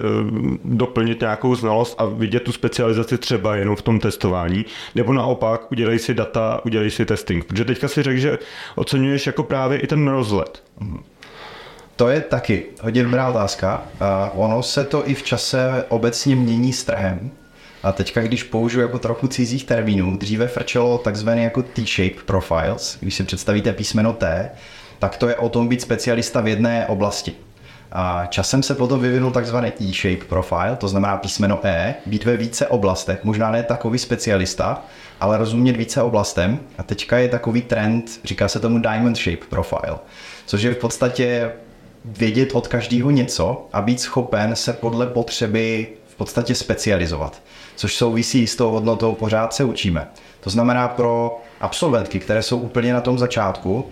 doplnit 0.65 1.21
nějakou 1.21 1.55
znalost 1.55 1.95
a 1.99 2.05
vidět 2.05 2.41
tu 2.41 2.53
specializaci 2.53 3.19
třeba 3.19 3.57
jenom 3.57 3.77
v 3.77 3.83
tom 3.83 4.00
testování, 4.00 4.65
nebo 4.95 5.12
naopak 5.12 5.73
udělej 5.73 5.99
si 5.99 6.15
data, 6.15 6.61
udělej 6.65 6.91
si 6.91 7.05
testing. 7.05 7.45
Protože 7.45 7.65
teďka 7.65 7.88
si 7.88 8.03
řekl, 8.03 8.19
že 8.19 8.38
oceňuješ 8.75 9.27
jako 9.27 9.43
právě 9.43 9.79
i 9.79 9.87
ten 9.87 10.09
rozhled. 10.09 10.62
To 11.97 12.09
je 12.09 12.21
taky 12.21 12.65
hodně 12.83 13.03
dobrá 13.03 13.29
otázka. 13.29 13.83
Ono 14.35 14.62
se 14.62 14.85
to 14.85 15.09
i 15.09 15.15
v 15.15 15.23
čase 15.23 15.85
obecně 15.88 16.37
mění 16.37 16.73
s 16.73 16.85
trhem. 16.85 17.31
A 17.88 17.92
teďka, 17.92 18.23
když 18.23 18.42
použiju 18.42 18.83
jako 18.83 18.99
trochu 18.99 19.28
cizích 19.28 19.64
termínů, 19.64 20.16
dříve 20.16 20.49
frčelo 20.49 20.99
takzvaný 20.99 21.42
jako 21.42 21.62
T-shape 21.62 22.23
profiles, 22.26 22.99
když 23.00 23.14
si 23.14 23.25
představíte 23.25 23.73
písmeno 23.73 24.12
T, 24.12 24.50
tak 24.99 25.16
to 25.16 25.28
je 25.28 25.37
o 25.37 25.49
tom 25.49 25.68
být 25.68 25.83
specialista 25.83 26.40
v 26.40 26.49
jedné 26.49 26.87
oblasti. 26.87 27.33
A 27.92 28.26
časem 28.26 28.62
se 28.62 28.75
potom 28.75 29.00
vyvinul 29.00 29.30
takzvaný 29.30 29.73
E-shape 29.80 30.25
profile, 30.25 30.76
to 30.76 30.88
znamená 30.88 31.16
písmeno 31.16 31.61
E, 31.62 31.95
být 32.07 32.25
ve 32.25 32.37
více 32.37 32.66
oblastech, 32.66 33.25
možná 33.25 33.50
ne 33.50 33.62
takový 33.62 33.99
specialista, 33.99 34.85
ale 35.21 35.38
rozumět 35.38 35.76
více 35.76 36.02
oblastem. 36.02 36.61
A 36.78 36.83
teďka 36.83 37.18
je 37.18 37.28
takový 37.28 37.62
trend, 37.62 38.21
říká 38.25 38.49
se 38.49 38.61
tomu 38.61 38.78
Diamond 38.78 39.16
Shape 39.16 39.47
profile, 39.49 39.99
což 40.47 40.62
je 40.62 40.75
v 40.75 40.78
podstatě 40.78 41.52
vědět 42.04 42.52
od 42.52 42.68
každého 42.68 43.11
něco 43.11 43.68
a 43.73 43.83
být 43.83 44.00
schopen 44.00 44.57
se 44.57 44.73
podle 44.73 45.07
potřeby 45.07 45.88
v 46.09 46.16
podstatě 46.16 46.54
specializovat 46.54 47.42
což 47.79 47.97
souvisí 47.97 48.47
s 48.47 48.57
tou 48.57 48.71
hodnotou, 48.71 49.15
pořád 49.15 49.55
se 49.55 49.65
učíme. 49.65 50.09
To 50.41 50.51
znamená 50.51 50.89
pro 50.89 51.41
absolventky, 51.61 52.19
které 52.19 52.43
jsou 52.43 52.59
úplně 52.59 52.93
na 52.93 53.01
tom 53.01 53.19
začátku, 53.19 53.87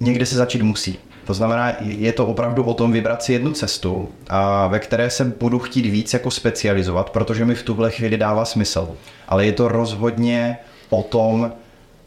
někde 0.00 0.26
se 0.26 0.36
začít 0.36 0.62
musí. 0.62 0.98
To 1.24 1.34
znamená, 1.34 1.72
je 1.80 2.12
to 2.12 2.26
opravdu 2.26 2.62
o 2.62 2.74
tom 2.74 2.92
vybrat 2.92 3.22
si 3.22 3.32
jednu 3.32 3.52
cestu, 3.52 4.08
a 4.28 4.66
ve 4.66 4.78
které 4.78 5.10
se 5.10 5.24
budu 5.24 5.58
chtít 5.58 5.86
víc 5.86 6.12
jako 6.12 6.30
specializovat, 6.30 7.10
protože 7.10 7.44
mi 7.44 7.54
v 7.54 7.62
tuhle 7.62 7.90
chvíli 7.90 8.16
dává 8.16 8.44
smysl. 8.44 8.88
Ale 9.28 9.46
je 9.46 9.52
to 9.52 9.68
rozhodně 9.68 10.58
o 10.90 11.02
tom 11.02 11.52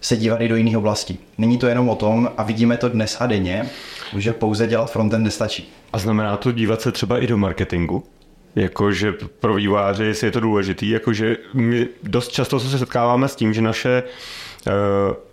se 0.01 0.17
dívat 0.17 0.41
i 0.41 0.47
do 0.47 0.55
jiných 0.55 0.77
oblastí. 0.77 1.19
Není 1.37 1.57
to 1.57 1.67
jenom 1.67 1.89
o 1.89 1.95
tom, 1.95 2.29
a 2.37 2.43
vidíme 2.43 2.77
to 2.77 2.89
dnes 2.89 3.17
a 3.19 3.27
denně, 3.27 3.65
že 4.17 4.33
pouze 4.33 4.67
dělat 4.67 4.91
frontend 4.91 5.23
nestačí. 5.23 5.69
A 5.93 5.99
znamená 5.99 6.37
to 6.37 6.51
dívat 6.51 6.81
se 6.81 6.91
třeba 6.91 7.19
i 7.19 7.27
do 7.27 7.37
marketingu? 7.37 8.03
Jakože 8.55 9.13
pro 9.39 9.53
vývojáře, 9.53 10.13
je 10.23 10.31
to 10.31 10.39
důležitý, 10.39 10.89
jakože 10.89 11.37
my 11.53 11.87
dost 12.03 12.31
často 12.31 12.59
se 12.59 12.77
setkáváme 12.79 13.27
s 13.27 13.35
tím, 13.35 13.53
že 13.53 13.61
naše 13.61 14.03
uh, 14.67 14.73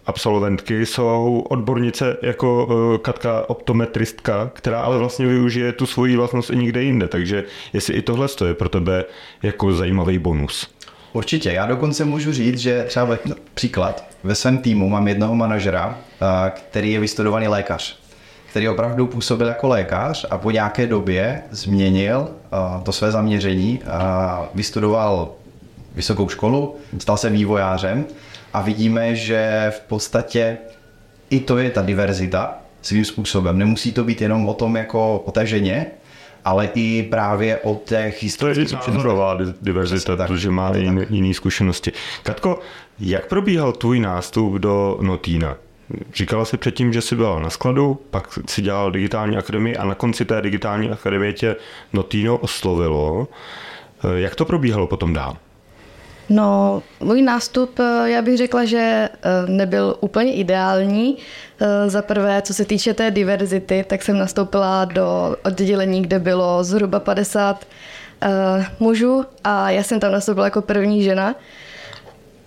absolventky 0.06 0.86
jsou 0.86 1.44
odbornice 1.50 2.16
jako 2.22 2.66
uh, 2.66 2.98
Katka 2.98 3.44
optometristka, 3.48 4.50
která 4.54 4.80
ale 4.80 4.98
vlastně 4.98 5.26
využije 5.26 5.72
tu 5.72 5.86
svoji 5.86 6.16
vlastnost 6.16 6.50
i 6.50 6.56
někde 6.56 6.82
jinde. 6.82 7.08
Takže 7.08 7.44
jestli 7.72 7.94
i 7.94 8.02
tohle 8.02 8.28
je 8.46 8.54
pro 8.54 8.68
tebe 8.68 9.04
jako 9.42 9.72
zajímavý 9.72 10.18
bonus. 10.18 10.70
Určitě, 11.12 11.52
já 11.52 11.66
dokonce 11.66 12.04
můžu 12.04 12.32
říct, 12.32 12.58
že 12.58 12.84
třeba 12.88 13.18
no, 13.24 13.34
příklad, 13.54 14.04
ve 14.24 14.34
svém 14.34 14.58
týmu 14.58 14.88
mám 14.88 15.08
jednoho 15.08 15.34
manažera, 15.34 15.98
který 16.68 16.92
je 16.92 17.00
vystudovaný 17.00 17.48
lékař 17.48 17.99
který 18.50 18.68
opravdu 18.68 19.06
působil 19.06 19.46
jako 19.46 19.68
lékař 19.68 20.26
a 20.30 20.38
po 20.38 20.50
nějaké 20.50 20.86
době 20.86 21.42
změnil 21.50 22.28
uh, 22.52 22.82
to 22.82 22.92
své 22.92 23.10
zaměření 23.10 23.80
a 23.86 24.48
vystudoval 24.54 25.32
vysokou 25.94 26.28
školu, 26.28 26.76
stal 26.98 27.16
se 27.16 27.30
vývojářem 27.30 28.04
a 28.52 28.62
vidíme, 28.62 29.16
že 29.16 29.66
v 29.76 29.80
podstatě 29.80 30.58
i 31.30 31.40
to 31.40 31.58
je 31.58 31.70
ta 31.70 31.82
diverzita 31.82 32.58
svým 32.82 33.04
způsobem. 33.04 33.58
Nemusí 33.58 33.92
to 33.92 34.04
být 34.04 34.20
jenom 34.20 34.48
o 34.48 34.54
tom 34.54 34.76
jako 34.76 35.18
o 35.18 35.30
té 35.30 35.46
ženě, 35.46 35.86
ale 36.44 36.68
i 36.74 37.02
právě 37.02 37.58
o 37.58 37.80
těch 37.84 38.22
historických 38.22 38.78
To 38.78 38.90
je 38.90 38.96
názorová 38.96 39.38
diverzita, 39.62 40.16
tak, 40.16 40.28
protože 40.28 40.50
má 40.50 40.76
jiné, 40.76 41.06
jiné 41.10 41.34
zkušenosti. 41.34 41.92
Katko, 42.22 42.58
jak 43.00 43.26
probíhal 43.26 43.72
tvůj 43.72 44.00
nástup 44.00 44.54
do 44.54 44.98
Notína? 45.00 45.56
Říkala 46.14 46.44
si 46.44 46.56
předtím, 46.56 46.92
že 46.92 47.00
jsi 47.00 47.16
byla 47.16 47.40
na 47.40 47.50
skladu, 47.50 48.00
pak 48.10 48.38
si 48.48 48.62
dělal 48.62 48.90
digitální 48.90 49.36
akademii 49.36 49.76
a 49.76 49.84
na 49.84 49.94
konci 49.94 50.24
té 50.24 50.42
digitální 50.42 50.90
akademie 50.90 51.32
tě 51.32 51.56
Notino 51.92 52.36
oslovilo. 52.36 53.28
Eh, 54.04 54.20
jak 54.20 54.34
to 54.34 54.44
probíhalo 54.44 54.86
potom 54.86 55.12
dál? 55.12 55.36
No, 56.28 56.82
můj 57.00 57.22
nástup, 57.22 57.78
eh, 57.80 58.10
já 58.10 58.22
bych 58.22 58.36
řekla, 58.36 58.64
že 58.64 58.78
eh, 58.78 59.28
nebyl 59.46 59.96
úplně 60.00 60.34
ideální. 60.34 61.16
Za 61.86 62.02
prvé, 62.02 62.42
co 62.42 62.54
se 62.54 62.64
týče 62.64 62.94
té 62.94 63.10
diverzity, 63.10 63.84
tak 63.88 64.02
jsem 64.02 64.18
nastoupila 64.18 64.84
do 64.84 65.36
oddělení, 65.44 66.02
kde 66.02 66.18
bylo 66.18 66.64
zhruba 66.64 67.00
50 67.00 67.66
mužů 68.78 69.24
a 69.44 69.70
já 69.70 69.82
jsem 69.82 70.00
tam 70.00 70.12
nastoupila 70.12 70.46
jako 70.46 70.62
první 70.62 71.02
žena. 71.02 71.34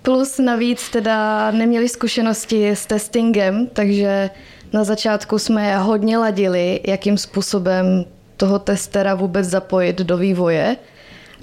Plus 0.04 0.38
navíc 0.38 0.90
teda 0.90 1.52
neměli 1.52 1.90
zkušenosti 1.90 2.70
s 2.70 2.86
testingem, 2.86 3.68
takže 3.74 4.30
na 4.74 4.84
začátku 4.84 5.40
jsme 5.40 5.78
hodně 5.78 6.18
ladili, 6.18 6.80
jakým 6.88 7.18
způsobem 7.18 8.06
toho 8.38 8.60
testera 8.60 9.16
vůbec 9.16 9.48
zapojit 9.48 9.98
do 9.98 10.18
vývoje, 10.18 10.78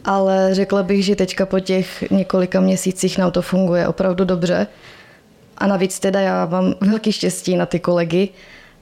ale 0.04 0.54
řekla 0.54 0.82
bych, 0.82 1.04
že 1.04 1.16
teďka 1.16 1.46
po 1.46 1.60
těch 1.60 2.10
několika 2.10 2.60
měsících 2.60 3.18
nám 3.18 3.30
to 3.30 3.42
funguje 3.42 3.88
opravdu 3.88 4.24
dobře. 4.24 4.66
A 5.58 5.66
navíc 5.66 6.00
teda 6.00 6.20
já 6.20 6.46
mám 6.46 6.74
velký 6.80 7.12
štěstí 7.12 7.56
na 7.56 7.66
ty 7.66 7.80
kolegy, 7.80 8.28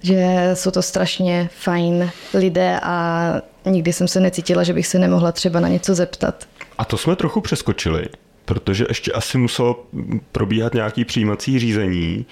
že 0.02 0.50
jsou 0.54 0.70
to 0.70 0.82
strašně 0.82 1.50
fajn 1.62 2.10
lidé 2.34 2.80
a 2.82 3.34
nikdy 3.64 3.92
jsem 3.92 4.08
se 4.08 4.20
necítila, 4.20 4.62
že 4.62 4.72
bych 4.72 4.86
se 4.86 4.98
nemohla 4.98 5.32
třeba 5.32 5.60
na 5.60 5.68
něco 5.68 5.94
zeptat. 5.94 6.44
A 6.78 6.84
to 6.84 6.96
jsme 6.96 7.16
trochu 7.16 7.40
přeskočili 7.40 8.08
protože 8.48 8.86
ještě 8.88 9.12
asi 9.12 9.38
muselo 9.38 9.84
probíhat 10.32 10.74
nějaký 10.74 11.04
přijímací 11.04 11.58
řízení, 11.58 12.26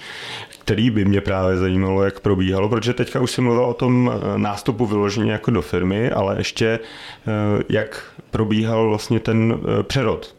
který 0.59 0.89
by 0.89 1.05
mě 1.05 1.21
právě 1.21 1.57
zajímalo, 1.57 2.03
jak 2.03 2.19
probíhalo, 2.19 2.69
protože 2.69 2.93
teďka 2.93 3.19
už 3.19 3.31
jsem 3.31 3.43
mluvil 3.43 3.65
o 3.65 3.73
tom 3.73 4.11
eh, 4.13 4.37
nástupu 4.37 4.85
vyloženě 4.85 5.31
jako 5.31 5.51
do 5.51 5.61
firmy, 5.61 6.11
ale 6.11 6.35
ještě 6.37 6.67
eh, 6.67 7.63
jak 7.69 8.03
probíhal 8.31 8.89
vlastně 8.89 9.19
ten 9.19 9.59
eh, 9.79 9.83
přerod. 9.83 10.35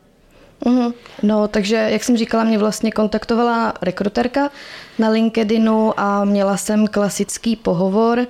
Uhum. 0.65 0.95
No, 1.23 1.49
takže, 1.49 1.77
jak 1.77 2.05
jsem 2.05 2.17
říkala, 2.17 2.45
mě 2.45 2.59
vlastně 2.59 2.93
kontaktovala 2.93 3.75
rekruterka 3.83 4.51
na 4.99 5.09
LinkedInu 5.09 6.01
a 6.01 6.25
měla 6.25 6.57
jsem 6.57 6.87
klasický 6.87 7.57
pohovor 7.57 8.27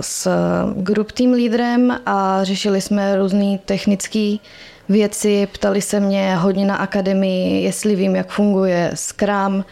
s 0.00 0.28
group 0.76 1.12
team 1.12 1.32
lídrem 1.32 2.00
a 2.06 2.44
řešili 2.44 2.80
jsme 2.80 3.16
různý 3.16 3.58
technický 3.64 4.40
věci, 4.88 5.48
ptali 5.52 5.80
se 5.80 6.00
mě 6.00 6.36
hodně 6.36 6.66
na 6.66 6.76
akademii, 6.76 7.64
jestli 7.64 7.96
vím, 7.96 8.16
jak 8.16 8.30
funguje 8.30 8.90
Scrum, 8.94 9.64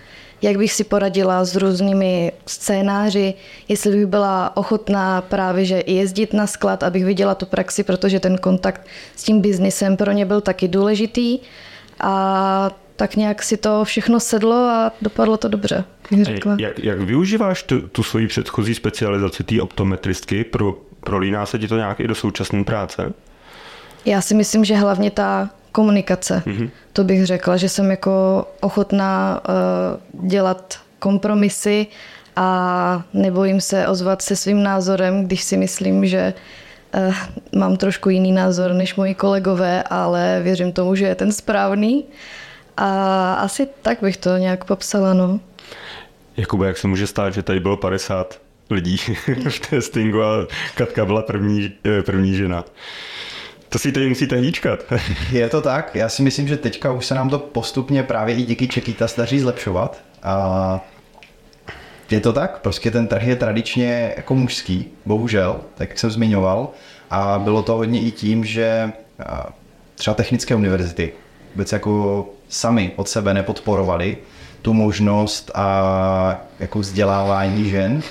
jak 0.43 0.57
bych 0.57 0.73
si 0.73 0.85
poradila 0.85 1.45
s 1.45 1.57
různými 1.57 2.33
scénáři, 2.47 3.35
jestli 3.69 3.91
bych 3.91 4.07
byla 4.07 4.57
ochotná 4.57 5.21
právě 5.21 5.65
že 5.65 5.83
jezdit 5.87 6.33
na 6.33 6.47
sklad, 6.47 6.83
abych 6.83 7.05
viděla 7.05 7.35
tu 7.35 7.47
praxi, 7.47 7.83
protože 7.83 8.21
ten 8.21 8.39
kontakt 8.39 8.87
s 9.17 9.25
tím 9.25 9.41
biznisem 9.41 9.97
pro 9.97 10.13
ně 10.13 10.27
byl 10.27 10.41
taky 10.41 10.69
důležitý. 10.69 11.39
A 12.01 12.71
tak 12.97 13.17
nějak 13.17 13.43
si 13.43 13.57
to 13.57 13.85
všechno 13.85 14.21
sedlo 14.21 14.55
a 14.55 14.93
dopadlo 15.03 15.37
to 15.37 15.49
dobře, 15.49 15.85
řekla. 16.23 16.57
Jak, 16.61 16.79
jak 16.79 17.01
využíváš 17.01 17.63
tu, 17.63 17.81
tu 17.81 18.03
svoji 18.03 18.27
předchozí 18.27 18.75
specializaci 18.75 19.45
té 19.45 19.63
optometristky? 19.63 20.45
Pro, 20.45 20.75
prolíná 21.01 21.47
se 21.47 21.59
ti 21.59 21.69
to 21.69 21.77
nějak 21.77 22.01
i 22.01 22.09
do 22.09 22.15
současné 22.15 22.65
práce? 22.65 23.13
Já 24.05 24.21
si 24.21 24.35
myslím, 24.35 24.65
že 24.65 24.77
hlavně 24.77 25.11
ta 25.11 25.51
komunikace. 25.73 26.43
Mm-hmm. 26.47 26.71
To 26.93 27.05
bych 27.05 27.27
řekla, 27.27 27.57
že 27.57 27.69
jsem 27.69 27.91
jako 27.91 28.47
ochotná 28.61 29.41
uh, 30.13 30.29
dělat 30.29 30.81
kompromisy 30.99 31.87
a 32.37 33.03
nebojím 33.15 33.61
se 33.61 33.89
ozvat 33.89 34.23
se 34.23 34.37
svým 34.37 34.63
názorem, 34.63 35.25
když 35.25 35.43
si 35.43 35.57
myslím, 35.57 36.07
že 36.07 36.35
uh, 36.95 37.15
mám 37.59 37.77
trošku 37.77 38.09
jiný 38.09 38.33
názor 38.33 38.73
než 38.73 38.95
moji 38.95 39.15
kolegové, 39.15 39.83
ale 39.83 40.41
věřím 40.43 40.73
tomu, 40.73 40.95
že 40.95 41.07
je 41.07 41.15
ten 41.15 41.33
správný. 41.33 42.05
A 42.77 43.35
asi 43.35 43.69
tak 43.83 43.99
bych 44.03 44.17
to 44.17 44.37
nějak 44.37 44.65
popsala, 44.65 45.15
no. 45.15 45.41
Jakube, 46.37 46.67
jak 46.67 46.79
se 46.79 46.89
může 46.89 47.07
stát, 47.07 47.35
že 47.35 47.43
tady 47.43 47.61
bylo 47.61 47.77
50 47.77 48.41
lidí 48.71 48.97
v 49.49 49.59
testingu 49.71 50.23
a 50.23 50.47
Katka 50.75 51.05
byla 51.05 51.23
první, 51.23 51.73
eh, 51.85 52.03
první 52.03 52.35
žena? 52.35 52.65
To 53.73 53.79
si 53.79 53.93
tady 53.93 54.09
musíte 54.09 54.37
hýčkat. 54.37 54.81
je 55.33 55.49
to 55.49 55.61
tak. 55.61 55.95
Já 55.95 56.09
si 56.09 56.23
myslím, 56.23 56.49
že 56.49 56.57
teďka 56.57 56.93
už 56.93 57.07
se 57.07 57.15
nám 57.15 57.31
to 57.31 57.39
postupně 57.39 58.03
právě 58.03 58.35
i 58.35 58.43
díky 58.43 58.69
Čekýtas 58.69 59.17
daří 59.17 59.41
zlepšovat. 59.41 60.01
A 60.23 60.81
je 62.11 62.21
to 62.21 62.33
tak, 62.33 62.61
prostě 62.61 62.91
ten 62.91 63.07
trh 63.07 63.23
je 63.23 63.37
tradičně 63.37 64.15
jako 64.17 64.35
mužský, 64.35 64.89
bohužel, 65.07 65.61
tak 65.75 65.89
jak 65.89 65.99
jsem 65.99 66.11
zmiňoval. 66.11 66.69
A 67.11 67.39
bylo 67.39 67.63
to 67.63 67.77
hodně 67.77 68.01
i 68.01 68.11
tím, 68.11 68.45
že 68.45 68.93
třeba 69.95 70.15
technické 70.15 70.55
univerzity 70.55 71.13
vůbec 71.55 71.73
jako 71.73 72.27
sami 72.49 72.93
od 72.97 73.09
sebe 73.09 73.35
nepodporovali 73.35 74.17
tu 74.63 74.73
možnost 74.73 75.51
a 75.55 76.41
jako 76.61 76.79
vzdělávání 76.79 77.71
žen, 77.71 78.03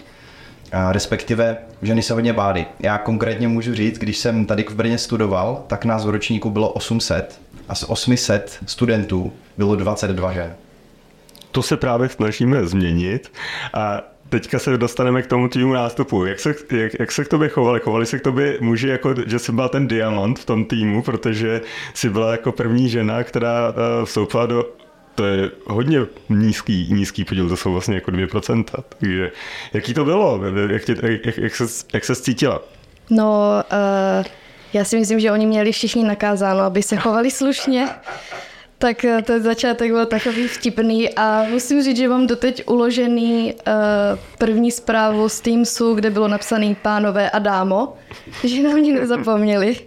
a 0.71 0.91
respektive 0.91 1.57
ženy 1.81 2.01
se 2.01 2.13
hodně 2.13 2.33
bády. 2.33 2.65
Já 2.79 2.97
konkrétně 2.97 3.47
můžu 3.47 3.75
říct, 3.75 3.97
když 3.97 4.17
jsem 4.17 4.45
tady 4.45 4.63
v 4.63 4.75
Brně 4.75 4.97
studoval, 4.97 5.63
tak 5.67 5.85
nás 5.85 6.05
v 6.05 6.09
ročníku 6.09 6.49
bylo 6.49 6.69
800 6.69 7.39
a 7.69 7.75
z 7.75 7.83
800 7.87 8.59
studentů 8.65 9.33
bylo 9.57 9.75
22 9.75 10.33
žen. 10.33 10.55
To 11.51 11.61
se 11.61 11.77
právě 11.77 12.09
snažíme 12.09 12.67
změnit 12.67 13.31
a 13.73 14.01
teďka 14.29 14.59
se 14.59 14.77
dostaneme 14.77 15.21
k 15.21 15.27
tomu 15.27 15.47
týmu 15.47 15.73
nástupu. 15.73 16.25
Jak 16.25 16.39
se, 16.39 16.55
jak, 16.71 16.91
jak 16.99 17.11
se 17.11 17.25
k 17.25 17.27
tobě 17.27 17.49
chovali? 17.49 17.79
Chovali 17.79 18.05
se 18.05 18.19
k 18.19 18.21
tobě 18.21 18.57
muži, 18.61 18.87
jako, 18.87 19.15
že 19.25 19.39
jsi 19.39 19.51
byla 19.51 19.69
ten 19.69 19.87
diamant 19.87 20.39
v 20.39 20.45
tom 20.45 20.65
týmu, 20.65 21.01
protože 21.01 21.61
jsi 21.93 22.09
byla 22.09 22.31
jako 22.31 22.51
první 22.51 22.89
žena, 22.89 23.23
která 23.23 23.69
uh, 23.69 24.05
vstoupila 24.05 24.45
do 24.45 24.65
to 25.15 25.25
je 25.25 25.51
hodně 25.67 25.99
nízký, 26.29 26.87
nízký 26.91 27.25
podíl, 27.25 27.49
to 27.49 27.57
jsou 27.57 27.71
vlastně 27.71 27.95
jako 27.95 28.11
2%. 28.11 28.63
Takže 28.99 29.31
jaký 29.73 29.93
to 29.93 30.05
bylo? 30.05 30.41
Jak, 30.69 30.85
tě, 30.85 30.95
jak, 31.25 31.37
jak, 31.37 31.55
se, 31.55 31.85
jak 31.93 32.05
se 32.05 32.15
cítila? 32.15 32.61
No, 33.09 33.63
uh, 34.19 34.25
já 34.73 34.83
si 34.83 34.97
myslím, 34.99 35.19
že 35.19 35.31
oni 35.31 35.45
měli 35.45 35.71
všichni 35.71 36.03
nakázáno, 36.03 36.59
aby 36.59 36.83
se 36.83 36.95
chovali 36.95 37.31
slušně. 37.31 37.87
Tak 38.77 39.05
eh, 39.05 39.21
ten 39.21 39.43
začátek 39.43 39.91
byl 39.91 40.05
takový 40.05 40.47
vtipný 40.47 41.13
a 41.15 41.45
musím 41.49 41.83
říct, 41.83 41.97
že 41.97 42.07
mám 42.07 42.27
doteď 42.27 42.63
uložený 42.67 43.53
uh, 43.53 43.71
první 44.37 44.71
zprávu 44.71 45.29
z 45.29 45.41
Teamsu, 45.41 45.93
kde 45.93 46.09
bylo 46.09 46.27
napsané 46.27 46.75
pánové 46.81 47.29
a 47.29 47.39
dámo, 47.39 47.97
že 48.43 48.63
na 48.63 48.69
mě 48.69 48.93
nezapomněli. 48.93 49.77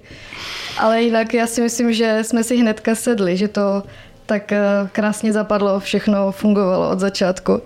Ale 0.79 1.03
jinak 1.03 1.35
já 1.35 1.47
si 1.47 1.61
myslím, 1.61 1.93
že 1.93 2.19
jsme 2.23 2.45
si 2.45 2.57
hnedka 2.57 2.95
sedli, 2.95 3.37
že 3.37 3.49
to 3.49 3.83
tak 4.27 4.53
uh, 4.53 4.89
krásně 4.89 5.33
zapadlo, 5.33 5.81
všechno 5.81 6.33
fungovalo 6.33 6.91
od 6.91 7.01
začátku. 7.01 7.63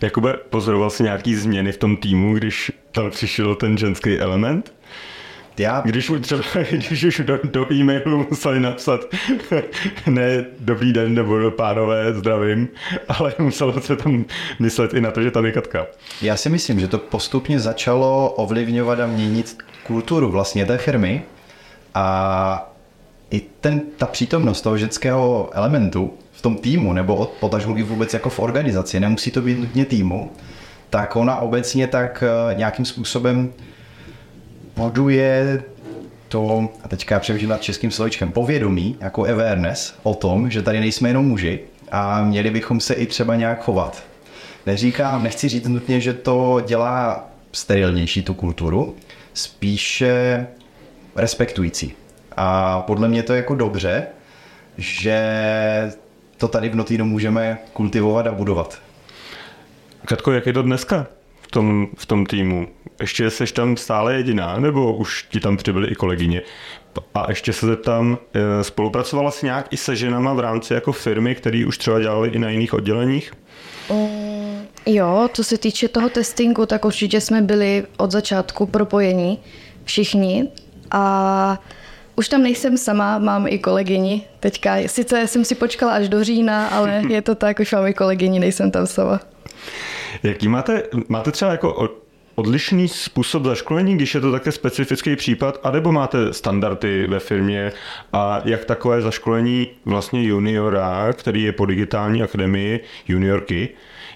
Jakube, 0.00 0.34
pozoroval 0.50 0.90
jsi 0.90 1.02
nějaký 1.02 1.34
změny 1.34 1.72
v 1.72 1.76
tom 1.76 1.96
týmu, 1.96 2.34
když 2.34 2.72
tam 2.92 3.10
přišel 3.10 3.54
ten 3.54 3.78
ženský 3.78 4.18
element? 4.18 4.72
Já... 5.58 5.80
Když 5.80 6.10
už 6.10 6.20
třeba, 6.20 6.42
když 6.70 7.04
už 7.04 7.20
do, 7.24 7.38
do 7.44 7.72
e-mailu 7.72 8.26
museli 8.30 8.60
napsat 8.60 9.00
ne 10.06 10.44
dobrý 10.60 10.92
den 10.92 11.14
nebo 11.14 11.50
pánové, 11.50 12.14
zdravím, 12.14 12.68
ale 13.08 13.34
muselo 13.38 13.80
se 13.80 13.96
tam 13.96 14.24
myslet 14.58 14.94
i 14.94 15.00
na 15.00 15.10
to, 15.10 15.22
že 15.22 15.30
tam 15.30 15.44
je 15.44 15.52
Katka. 15.52 15.86
Já 16.22 16.36
si 16.36 16.48
myslím, 16.48 16.80
že 16.80 16.88
to 16.88 16.98
postupně 16.98 17.60
začalo 17.60 18.30
ovlivňovat 18.30 19.00
a 19.00 19.06
měnit 19.06 19.56
kulturu 19.86 20.30
vlastně 20.30 20.66
té 20.66 20.78
firmy 20.78 21.22
a 21.94 22.73
i 23.34 23.42
ten, 23.60 23.80
ta 23.96 24.06
přítomnost 24.06 24.60
toho 24.60 24.78
ženského 24.78 25.50
elementu 25.52 26.12
v 26.32 26.42
tom 26.42 26.56
týmu, 26.56 26.92
nebo 26.92 27.32
potažmo 27.40 27.74
vůbec 27.74 28.14
jako 28.14 28.30
v 28.30 28.38
organizaci, 28.38 29.00
nemusí 29.00 29.30
to 29.30 29.42
být 29.42 29.58
nutně 29.58 29.84
týmu, 29.84 30.30
tak 30.90 31.16
ona 31.16 31.36
obecně 31.36 31.86
tak 31.86 32.24
eh, 32.26 32.54
nějakým 32.54 32.84
způsobem 32.84 33.52
moduje 34.76 35.62
to, 36.28 36.68
a 36.84 36.88
teďka 36.88 37.20
přemýšlím 37.20 37.50
nad 37.50 37.62
českým 37.62 37.90
slovičkem, 37.90 38.32
povědomí, 38.32 38.96
jako 39.00 39.24
awareness 39.24 39.94
o 40.02 40.14
tom, 40.14 40.50
že 40.50 40.62
tady 40.62 40.80
nejsme 40.80 41.08
jenom 41.08 41.26
muži 41.26 41.60
a 41.90 42.24
měli 42.24 42.50
bychom 42.50 42.80
se 42.80 42.94
i 42.94 43.06
třeba 43.06 43.36
nějak 43.36 43.64
chovat. 43.64 44.02
Neříkám, 44.66 45.22
nechci 45.22 45.48
říct 45.48 45.68
nutně, 45.68 46.00
že 46.00 46.12
to 46.12 46.62
dělá 46.66 47.28
sterilnější 47.52 48.22
tu 48.22 48.34
kulturu, 48.34 48.94
spíše 49.34 50.46
respektující. 51.16 52.03
A 52.36 52.80
podle 52.80 53.08
mě 53.08 53.22
to 53.22 53.32
je 53.32 53.36
jako 53.36 53.54
dobře, 53.54 54.06
že 54.78 55.18
to 56.36 56.48
tady 56.48 56.68
v 56.68 56.74
Notýnu 56.74 57.04
můžeme 57.04 57.58
kultivovat 57.72 58.26
a 58.26 58.32
budovat. 58.32 58.78
Katko, 60.04 60.32
jak 60.32 60.46
je 60.46 60.52
to 60.52 60.62
dneska 60.62 61.06
v 61.42 61.50
tom, 61.50 61.88
v 61.96 62.06
tom 62.06 62.26
týmu? 62.26 62.68
Ještě 63.00 63.30
jsi 63.30 63.46
tam 63.46 63.76
stále 63.76 64.14
jediná, 64.14 64.58
nebo 64.58 64.96
už 64.96 65.26
ti 65.30 65.40
tam 65.40 65.56
přibyly 65.56 65.88
i 65.88 65.94
kolegyně? 65.94 66.42
A 67.14 67.26
ještě 67.28 67.52
se 67.52 67.66
zeptám, 67.66 68.18
eh, 68.34 68.64
spolupracovala 68.64 69.30
jsi 69.30 69.46
nějak 69.46 69.72
i 69.72 69.76
se 69.76 69.96
ženama 69.96 70.34
v 70.34 70.40
rámci 70.40 70.74
jako 70.74 70.92
firmy, 70.92 71.34
které 71.34 71.64
už 71.66 71.78
třeba 71.78 72.00
dělali 72.00 72.28
i 72.28 72.38
na 72.38 72.50
jiných 72.50 72.74
odděleních? 72.74 73.32
Um, 73.88 74.66
jo, 74.86 75.28
co 75.32 75.44
se 75.44 75.58
týče 75.58 75.88
toho 75.88 76.08
testingu, 76.08 76.66
tak 76.66 76.84
určitě 76.84 77.20
jsme 77.20 77.42
byli 77.42 77.84
od 77.96 78.10
začátku 78.10 78.66
propojení 78.66 79.38
všichni 79.84 80.48
a 80.90 81.62
už 82.16 82.28
tam 82.28 82.42
nejsem 82.42 82.76
sama, 82.76 83.18
mám 83.18 83.46
i 83.48 83.58
kolegyni. 83.58 84.22
Teďka, 84.40 84.76
sice 84.86 85.26
jsem 85.26 85.44
si 85.44 85.54
počkala 85.54 85.92
až 85.92 86.08
do 86.08 86.24
října, 86.24 86.68
ale 86.68 87.02
je 87.08 87.22
to 87.22 87.34
tak, 87.34 87.60
už 87.60 87.72
mám 87.72 87.86
i 87.86 87.94
kolegyni, 87.94 88.40
nejsem 88.40 88.70
tam 88.70 88.86
sama. 88.86 89.20
Jaký 90.22 90.48
máte, 90.48 90.82
máte 91.08 91.30
třeba 91.30 91.50
jako 91.50 91.88
odlišný 92.34 92.88
způsob 92.88 93.44
zaškolení, 93.44 93.96
když 93.96 94.14
je 94.14 94.20
to 94.20 94.32
také 94.32 94.52
specifický 94.52 95.16
případ, 95.16 95.60
anebo 95.62 95.92
máte 95.92 96.32
standardy 96.32 97.06
ve 97.06 97.20
firmě 97.20 97.72
a 98.12 98.42
jak 98.44 98.64
takové 98.64 99.00
zaškolení 99.00 99.68
vlastně 99.84 100.22
juniora, 100.22 101.12
který 101.12 101.42
je 101.42 101.52
po 101.52 101.66
digitální 101.66 102.22
akademii 102.22 102.80
juniorky, 103.08 103.68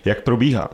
jak 0.05 0.23
probíhá? 0.23 0.71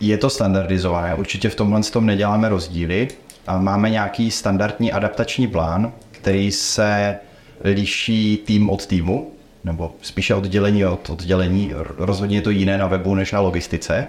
Je 0.00 0.18
to 0.18 0.30
standardizované, 0.30 1.14
určitě 1.14 1.48
v 1.48 1.54
tomhle 1.54 1.82
tom 1.82 2.06
neděláme 2.06 2.48
rozdíly. 2.48 3.08
A 3.46 3.58
máme 3.58 3.90
nějaký 3.90 4.30
standardní 4.30 4.92
adaptační 4.92 5.48
plán, 5.48 5.92
který 6.26 6.52
se 6.52 7.16
liší 7.64 8.42
tým 8.46 8.70
od 8.70 8.86
týmu, 8.86 9.30
nebo 9.64 9.94
spíše 10.02 10.34
oddělení 10.34 10.84
od 10.84 11.10
oddělení. 11.10 11.72
Rozhodně 11.98 12.36
je 12.36 12.42
to 12.42 12.50
jiné 12.50 12.78
na 12.78 12.86
webu 12.86 13.14
než 13.14 13.32
na 13.32 13.40
logistice. 13.40 14.06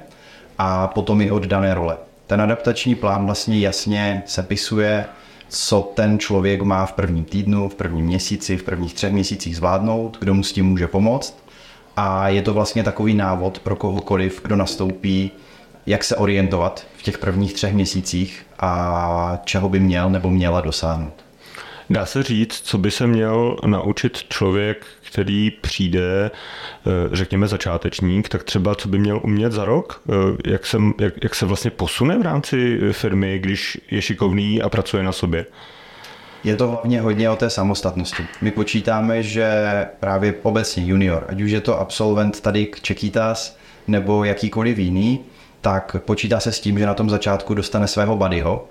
A 0.58 0.88
potom 0.88 1.22
i 1.22 1.32
od 1.32 1.44
dané 1.44 1.74
role. 1.74 1.98
Ten 2.28 2.42
adaptační 2.42 2.96
plán 2.96 3.26
vlastně 3.26 3.60
jasně 3.60 4.24
sepisuje, 4.26 5.06
co 5.50 5.92
ten 5.96 6.20
člověk 6.20 6.62
má 6.62 6.86
v 6.86 6.94
prvním 6.94 7.26
týdnu, 7.26 7.70
v 7.70 7.76
prvním 7.76 8.06
měsíci, 8.06 8.58
v 8.58 8.64
prvních 8.64 8.94
třech 8.94 9.14
měsících 9.14 9.56
zvládnout, 9.56 10.18
kdo 10.20 10.34
mu 10.34 10.44
s 10.44 10.54
tím 10.54 10.66
může 10.66 10.88
pomoct. 10.88 11.44
A 11.96 12.30
je 12.30 12.42
to 12.42 12.54
vlastně 12.54 12.84
takový 12.84 13.14
návod 13.14 13.60
pro 13.60 13.76
kohokoliv, 13.76 14.42
kdo 14.44 14.56
nastoupí, 14.56 15.32
jak 15.86 16.04
se 16.04 16.16
orientovat 16.16 16.88
v 16.98 17.04
těch 17.04 17.18
prvních 17.18 17.54
třech 17.54 17.74
měsících 17.74 18.46
a 18.60 19.42
čeho 19.46 19.70
by 19.70 19.80
měl 19.80 20.10
nebo 20.10 20.30
měla 20.30 20.62
dosáhnout. 20.62 21.27
Dá 21.90 22.06
se 22.06 22.24
říct, 22.24 22.62
co 22.64 22.78
by 22.78 22.92
se 22.92 23.08
měl 23.08 23.58
naučit 23.66 24.24
člověk, 24.30 24.86
který 25.12 25.52
přijde, 25.52 26.32
eh, 26.32 26.90
řekněme 27.12 27.48
začátečník, 27.48 28.30
tak 28.30 28.44
třeba 28.44 28.76
co 28.76 28.88
by 28.88 29.00
měl 29.00 29.22
umět 29.24 29.52
za 29.52 29.66
rok? 29.66 30.02
Eh, 30.10 30.52
jak 30.52 30.66
se, 30.66 30.78
jak, 31.00 31.14
jak 31.24 31.36
se 31.36 31.46
vlastně 31.46 31.72
posune 31.72 32.18
v 32.18 32.22
rámci 32.22 32.80
firmy, 32.92 33.40
když 33.40 33.78
je 33.92 34.02
šikovný 34.02 34.62
a 34.62 34.70
pracuje 34.70 35.04
na 35.04 35.12
sobě? 35.12 35.46
Je 36.44 36.56
to 36.56 36.68
hlavně 36.68 37.02
hodně 37.02 37.30
o 37.30 37.36
té 37.36 37.50
samostatnosti. 37.50 38.24
My 38.42 38.52
počítáme, 38.52 39.24
že 39.24 39.62
právě 40.00 40.34
obecně 40.44 40.86
junior, 40.86 41.26
ať 41.30 41.42
už 41.42 41.52
je 41.52 41.62
to 41.62 41.80
absolvent 41.80 42.42
tady 42.42 42.66
k 42.66 42.82
Čekýtas 42.82 43.58
nebo 43.88 44.24
jakýkoliv 44.24 44.78
jiný, 44.78 45.20
tak 45.62 45.96
počítá 46.06 46.40
se 46.40 46.52
s 46.52 46.60
tím, 46.60 46.80
že 46.80 46.86
na 46.86 46.94
tom 46.94 47.10
začátku 47.10 47.54
dostane 47.54 47.88
svého 47.88 48.16
buddyho, 48.16 48.68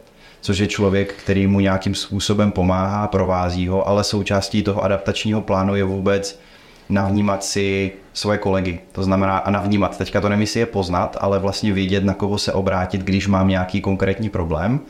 což 0.46 0.58
je 0.58 0.66
člověk, 0.66 1.14
který 1.14 1.46
mu 1.46 1.60
nějakým 1.60 1.94
způsobem 1.94 2.52
pomáhá, 2.52 3.06
provází 3.06 3.68
ho, 3.68 3.88
ale 3.88 4.04
součástí 4.04 4.62
toho 4.62 4.84
adaptačního 4.84 5.40
plánu 5.42 5.74
je 5.74 5.84
vůbec 5.84 6.40
navnímat 6.88 7.44
si 7.44 7.92
svoje 8.12 8.38
kolegy. 8.38 8.80
To 8.92 9.02
znamená, 9.02 9.38
a 9.38 9.50
navnímat, 9.50 9.98
teďka 9.98 10.20
to 10.20 10.28
nemyslí 10.28 10.60
je 10.60 10.66
poznat, 10.66 11.16
ale 11.20 11.38
vlastně 11.38 11.72
vědět, 11.72 12.04
na 12.04 12.14
koho 12.14 12.38
se 12.38 12.52
obrátit, 12.52 13.00
když 13.00 13.26
mám 13.26 13.48
nějaký 13.48 13.80
konkrétní 13.80 14.28
problém. 14.28 14.80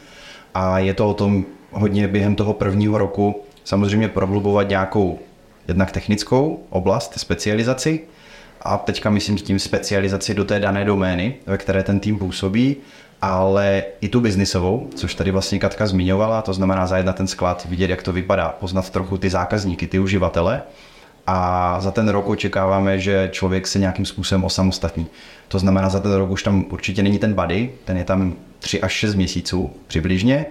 A 0.55 0.79
je 0.79 0.95
to 0.95 1.09
o 1.09 1.14
tom 1.14 1.45
hodně 1.71 2.09
během 2.09 2.35
toho 2.35 2.53
prvního 2.53 2.99
roku 2.99 3.42
samozřejmě 3.64 4.09
prohlubovat 4.09 4.69
nějakou 4.69 5.19
jednak 5.69 5.92
technickou 5.92 6.66
oblast, 6.71 7.19
specializaci, 7.19 8.01
a 8.62 8.77
teďka 8.77 9.11
myslím 9.11 9.38
s 9.38 9.42
tím 9.42 9.59
specializaci 9.59 10.35
do 10.35 10.45
té 10.45 10.61
dané 10.61 10.85
domény, 10.85 11.35
ve 11.47 11.59
které 11.59 11.83
ten 11.83 12.01
tým 12.01 12.19
působí, 12.19 12.77
ale 13.22 13.83
i 14.00 14.09
tu 14.09 14.20
biznisovou, 14.20 14.90
což 14.94 15.14
tady 15.14 15.31
vlastně 15.31 15.59
Katka 15.59 15.87
zmiňovala, 15.87 16.42
to 16.42 16.52
znamená 16.52 16.87
zajet 16.87 17.07
na 17.07 17.12
ten 17.12 17.26
sklad, 17.26 17.66
vidět, 17.68 17.90
jak 17.90 18.02
to 18.02 18.12
vypadá, 18.12 18.48
poznat 18.48 18.90
trochu 18.90 19.16
ty 19.18 19.31
zákazníky, 19.31 19.87
ty 19.87 19.98
uživatele 19.98 20.62
a 21.26 21.81
za 21.81 21.90
ten 21.90 22.09
rok 22.09 22.29
očekáváme, 22.29 22.98
že 22.98 23.29
člověk 23.33 23.66
se 23.66 23.79
nějakým 23.79 24.07
způsobem 24.07 24.44
osamostatní. 24.44 25.07
To 25.48 25.59
znamená, 25.59 25.88
za 25.88 26.00
ten 26.00 26.12
rok 26.12 26.31
už 26.31 26.42
tam 26.42 26.64
určitě 26.70 27.02
není 27.02 27.18
ten 27.18 27.35
body, 27.35 27.70
ten 27.85 27.96
je 27.96 28.05
tam 28.05 28.35
3 28.59 28.81
až 28.81 28.92
6 28.92 29.14
měsíců 29.14 29.70
přibližně 29.87 30.46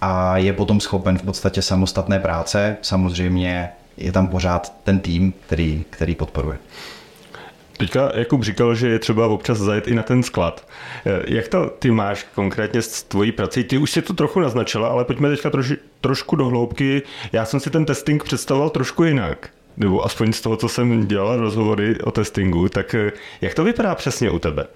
a 0.00 0.36
je 0.36 0.52
potom 0.52 0.80
schopen 0.80 1.18
v 1.18 1.22
podstatě 1.22 1.62
samostatné 1.62 2.18
práce. 2.18 2.76
Samozřejmě 2.82 3.68
je 3.96 4.12
tam 4.12 4.26
pořád 4.26 4.74
ten 4.84 5.00
tým, 5.00 5.34
který, 5.46 5.84
který 5.90 6.14
podporuje. 6.14 6.58
Teďka 7.78 8.10
Jakub 8.14 8.42
říkal, 8.42 8.74
že 8.74 8.88
je 8.88 8.98
třeba 8.98 9.26
občas 9.26 9.58
zajet 9.58 9.88
i 9.88 9.94
na 9.94 10.02
ten 10.02 10.22
sklad. 10.22 10.66
Eh, 11.06 11.22
jak 11.26 11.48
to 11.48 11.66
ty 11.78 11.90
máš 11.90 12.26
konkrétně 12.34 12.82
s 12.82 13.02
tvojí 13.02 13.32
prací? 13.32 13.64
Ty 13.64 13.78
už 13.78 13.90
si 13.90 14.02
to 14.02 14.12
trochu 14.14 14.40
naznačila, 14.40 14.88
ale 14.88 15.04
pojďme 15.04 15.30
teďka 15.30 15.50
troši, 15.50 15.76
trošku 16.00 16.36
do 16.36 16.44
hloubky. 16.44 17.02
Já 17.32 17.44
jsem 17.44 17.60
si 17.60 17.70
ten 17.70 17.84
testing 17.84 18.24
představoval 18.24 18.70
trošku 18.70 19.04
jinak. 19.04 19.48
nebo 19.76 20.04
aspoň 20.04 20.32
z 20.32 20.40
toho, 20.40 20.56
co 20.56 20.68
jsem 20.68 21.06
dělal 21.06 21.36
rozhovory 21.36 22.00
o 22.00 22.10
testingu, 22.10 22.68
tak 22.68 22.94
eh, 22.94 23.12
jak 23.40 23.54
to 23.54 23.64
vypadá 23.64 23.94
přesně 23.94 24.30
u 24.30 24.38
tebe? 24.38 24.66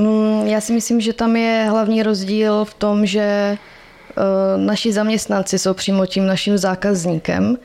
Mm, 0.00 0.46
Já 0.46 0.60
si 0.60 0.72
myslím, 0.72 1.00
že 1.00 1.12
tam 1.12 1.36
je 1.36 1.66
hlavní 1.70 2.02
rozdíl 2.02 2.64
v 2.64 2.74
tom, 2.74 3.06
že 3.06 3.20
eh, 3.20 3.58
naši 4.56 4.92
zaměstnanci 4.92 5.58
jsou 5.58 5.74
přímo 5.74 6.06
tím 6.06 6.26
naším 6.26 6.58
zákazníkem, 6.58 7.56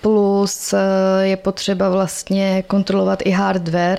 plus 0.00 0.72
eh, 0.72 0.78
je 1.20 1.36
potřeba 1.36 1.90
vlastně 1.90 2.62
kontrolovat 2.66 3.18
i 3.24 3.30
hardware, 3.30 3.98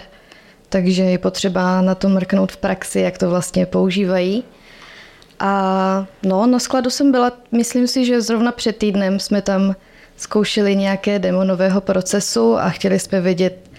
takže 0.69 1.03
je 1.03 1.17
potřeba 1.17 1.81
na 1.81 1.95
to 1.95 2.09
mrknout 2.09 2.51
v 2.51 2.57
praxi, 2.57 2.99
jak 2.99 3.17
to 3.17 3.29
vlastně 3.29 3.65
používají. 3.65 4.43
A 5.39 6.05
no, 6.23 6.47
na 6.47 6.59
skladu 6.59 6.89
jsem 6.89 7.11
byla, 7.11 7.31
myslím 7.51 7.87
si, 7.87 8.05
že 8.05 8.21
zrovna 8.21 8.51
před 8.51 8.77
týdnem 8.77 9.19
jsme 9.19 9.41
tam 9.41 9.75
zkoušeli 10.17 10.75
nějaké 10.75 11.19
demo 11.19 11.43
nového 11.43 11.81
procesu 11.81 12.57
a 12.57 12.69
chtěli 12.69 12.99
jsme 12.99 13.21
vědět 13.21 13.69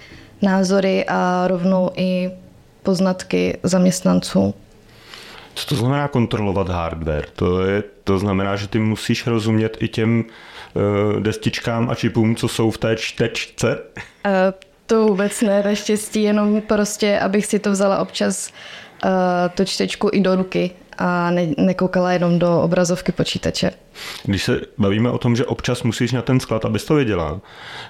názory 0.42 1.04
a 1.08 1.48
rovnou 1.48 1.90
i 1.96 2.30
poznatky 2.82 3.58
zaměstnanců. 3.62 4.54
Co 5.54 5.66
to 5.66 5.74
znamená 5.76 6.08
kontrolovat 6.08 6.68
hardware? 6.68 7.26
To, 7.36 7.64
je, 7.64 7.82
to 8.04 8.18
znamená, 8.18 8.56
že 8.56 8.68
ty 8.68 8.78
musíš 8.78 9.26
rozumět 9.26 9.76
i 9.80 9.88
těm 9.88 10.24
destičkám 11.20 11.90
a 11.90 11.94
čipům, 11.94 12.36
co 12.36 12.48
jsou 12.48 12.70
v 12.70 12.78
té 12.78 12.96
čtečce? 12.96 13.78
E, 14.24 14.52
to 14.86 15.06
vůbec 15.06 15.42
ne, 15.42 15.62
naštěstí, 15.62 16.22
jenom 16.22 16.60
prostě, 16.60 17.18
abych 17.18 17.46
si 17.46 17.58
to 17.58 17.70
vzala 17.70 17.98
občas 17.98 18.52
uh, 19.04 19.10
tu 19.54 19.64
čtečku 19.64 20.10
i 20.12 20.20
do 20.20 20.36
ruky 20.36 20.70
a 20.98 21.30
ne, 21.30 21.46
nekoukala 21.58 22.12
jenom 22.12 22.38
do 22.38 22.62
obrazovky 22.62 23.12
počítače. 23.12 23.70
Když 24.24 24.44
se 24.44 24.60
bavíme 24.78 25.10
o 25.10 25.18
tom, 25.18 25.36
že 25.36 25.46
občas 25.46 25.82
musíš 25.82 26.12
na 26.12 26.22
ten 26.22 26.40
sklad, 26.40 26.64
abys 26.64 26.84
to 26.84 26.94
věděla, 26.94 27.40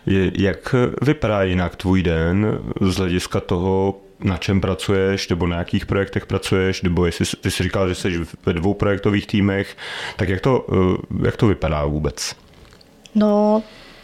je, 0.07 0.33
jak 0.39 0.75
vypadá 1.03 1.43
jinak 1.43 1.77
tvůj 1.77 2.03
den 2.03 2.59
z 2.81 2.97
hlediska 2.97 3.41
toho, 3.41 4.01
na 4.21 4.37
čem 4.37 4.61
pracuješ, 4.61 5.29
nebo 5.29 5.47
na 5.47 5.59
jakých 5.59 5.87
projektech 5.87 6.27
pracuješ, 6.27 6.83
nebo 6.83 7.07
jestli 7.07 7.27
ty 7.41 7.51
jsi 7.51 7.63
říkal, 7.63 7.89
že 7.89 7.95
jsi 7.95 8.21
ve 8.47 8.53
dvou 8.53 8.75
projektových 8.75 9.27
týmech, 9.27 9.77
tak 10.17 10.29
jak 10.29 10.41
to, 10.41 10.67
eh, 10.73 11.17
jak 11.27 11.37
to 11.37 11.47
vypadá 11.47 11.85
vůbec? 11.85 12.35
No, 13.15 13.63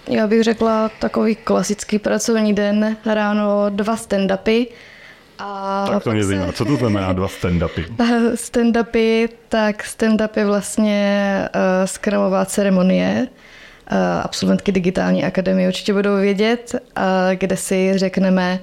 já 0.09 0.27
bych 0.27 0.43
řekla 0.43 0.91
takový 1.01 1.37
klasický 1.37 1.99
pracovní 1.99 2.55
den, 2.55 2.97
ráno 3.07 3.67
dva 3.71 3.97
stand-upy. 3.97 4.67
A 5.39 5.87
Tak 5.91 6.03
to 6.05 6.11
mě 6.11 6.23
se- 6.23 6.27
zajímá, 6.29 6.53
co 6.53 6.65
to 6.65 6.77
znamená 6.77 7.13
dva 7.13 7.27
stand-upy? 7.27 7.85
Stand-upy, 8.35 9.29
tak 9.49 9.85
stand-up 9.85 10.29
je 10.37 10.47
vlastně 10.47 11.49
uh, 11.55 11.61
skramová 11.87 12.45
ceremonie. 12.45 13.29
Uh, 13.93 13.97
absolventky 14.23 14.73
digitální 14.73 15.25
akademie 15.25 15.69
určitě 15.69 15.93
budou 15.93 16.17
vědět, 16.17 16.75
uh, 16.75 17.03
kde 17.35 17.57
si 17.57 17.93
řekneme, 17.99 18.61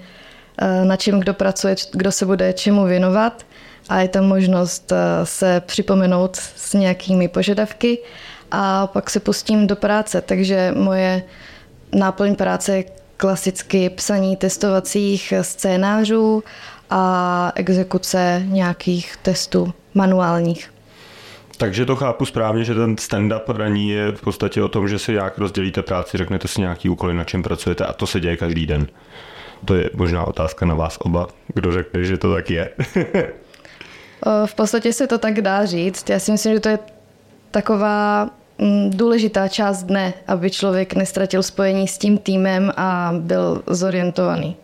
uh, 0.82 0.86
na 0.88 0.96
čem 0.96 1.20
kdo 1.20 1.34
pracuje, 1.34 1.76
kdo 1.94 2.12
se 2.12 2.26
bude 2.26 2.54
čemu 2.54 2.86
věnovat 2.86 3.46
a 3.90 4.02
je 4.02 4.08
tam 4.08 4.26
možnost 4.26 4.92
uh, 4.92 4.98
se 5.24 5.62
připomenout 5.66 6.36
s 6.36 6.74
nějakými 6.74 7.28
požadavky 7.28 7.98
a 8.52 8.88
pak 8.88 9.10
se 9.10 9.20
pustím 9.20 9.68
do 9.68 9.76
práce. 9.76 10.22
Takže 10.22 10.74
moje 10.78 11.24
náplň 11.94 12.36
práce 12.36 12.78
je 12.78 12.84
klasicky 13.18 13.90
psaní 13.90 14.36
testovacích 14.36 15.34
scénářů 15.42 16.44
a 16.90 17.52
exekuce 17.56 18.44
nějakých 18.46 19.18
testů 19.22 19.74
manuálních. 19.94 20.72
Takže 21.58 21.86
to 21.86 21.96
chápu 21.96 22.26
správně, 22.26 22.64
že 22.64 22.76
ten 22.76 22.96
stand-up 22.96 23.58
raní 23.58 23.90
je 23.90 24.12
v 24.12 24.22
podstatě 24.22 24.64
o 24.64 24.68
tom, 24.68 24.88
že 24.88 25.00
si 25.00 25.12
nějak 25.12 25.38
rozdělíte 25.38 25.82
práci, 25.82 26.18
řeknete 26.18 26.48
si 26.48 26.62
nějaký 26.62 26.90
úkoly, 26.90 27.14
na 27.14 27.24
čem 27.24 27.44
pracujete 27.44 27.86
a 27.86 27.94
to 27.94 28.08
se 28.08 28.20
děje 28.20 28.38
každý 28.38 28.66
den. 28.66 28.88
To 29.66 29.76
je 29.76 29.90
možná 29.94 30.28
otázka 30.28 30.66
na 30.66 30.76
vás 30.76 30.98
oba, 31.02 31.28
kdo 31.54 31.72
řekne, 31.72 32.04
že 32.04 32.18
to 32.18 32.34
tak 32.34 32.52
je. 32.52 32.70
V 34.46 34.56
podstatě 34.56 34.94
se 34.94 35.08
to 35.08 35.18
tak 35.18 35.42
dá 35.42 35.66
říct. 35.66 36.10
Já 36.10 36.20
si 36.20 36.32
myslím, 36.32 36.54
že 36.54 36.60
to 36.60 36.70
je 36.70 36.80
taková 37.56 38.30
mm, 38.58 38.90
důležitá 38.90 39.48
část 39.48 39.84
dne, 39.84 40.14
aby 40.28 40.52
člověk 40.52 40.94
nestratil 40.94 41.44
spojení 41.44 41.88
s 41.88 41.98
tím 41.98 42.18
týmem 42.18 42.72
a 42.78 43.14
byl 43.20 43.64
zorientovaný. 43.68 44.56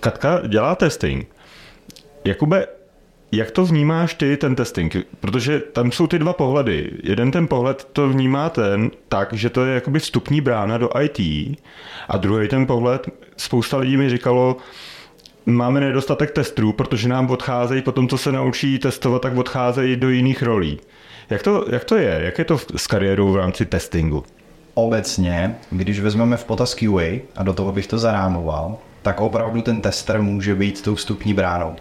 Katka 0.00 0.42
dělá 0.48 0.74
testing. 0.74 1.28
Jakube, 2.24 2.66
jak 3.32 3.50
to 3.50 3.64
vnímáš 3.64 4.14
ty, 4.14 4.36
ten 4.36 4.54
testing? 4.54 4.96
Protože 5.20 5.60
tam 5.60 5.92
jsou 5.92 6.06
ty 6.06 6.18
dva 6.18 6.32
pohledy. 6.32 6.90
Jeden 7.02 7.30
ten 7.30 7.48
pohled 7.48 7.88
to 7.92 8.08
vnímá 8.08 8.50
ten 8.50 8.90
tak, 9.08 9.32
že 9.32 9.50
to 9.50 9.64
je 9.64 9.74
jakoby 9.74 9.98
vstupní 9.98 10.40
brána 10.40 10.78
do 10.78 10.90
IT 11.00 11.20
a 12.08 12.16
druhý 12.16 12.48
ten 12.48 12.66
pohled, 12.66 13.08
spousta 13.36 13.76
lidí 13.76 13.96
mi 13.96 14.10
říkalo, 14.10 14.56
máme 15.46 15.80
nedostatek 15.80 16.30
testů, 16.30 16.72
protože 16.72 17.08
nám 17.08 17.30
odcházejí, 17.30 17.82
potom 17.82 18.08
co 18.08 18.18
se 18.18 18.32
naučí 18.32 18.78
testovat, 18.78 19.22
tak 19.22 19.36
odcházejí 19.36 19.96
do 19.96 20.08
jiných 20.08 20.42
rolí. 20.42 20.80
Jak 21.30 21.42
to, 21.42 21.64
jak 21.72 21.84
to 21.84 21.96
je? 21.96 22.20
Jak 22.24 22.38
je 22.38 22.44
to 22.44 22.58
s 22.76 22.86
kariérou 22.86 23.32
v 23.32 23.36
rámci 23.36 23.66
testingu? 23.66 24.24
Obecně, 24.74 25.56
když 25.70 26.00
vezmeme 26.00 26.36
v 26.36 26.44
potaz 26.44 26.74
QA 26.74 27.20
a 27.36 27.42
do 27.42 27.52
toho 27.52 27.72
bych 27.72 27.86
to 27.86 27.98
zarámoval, 27.98 28.76
tak 29.02 29.20
opravdu 29.20 29.62
ten 29.62 29.80
tester 29.80 30.22
může 30.22 30.54
být 30.54 30.82
tou 30.82 30.94
vstupní 30.94 31.34
bránou. 31.34 31.76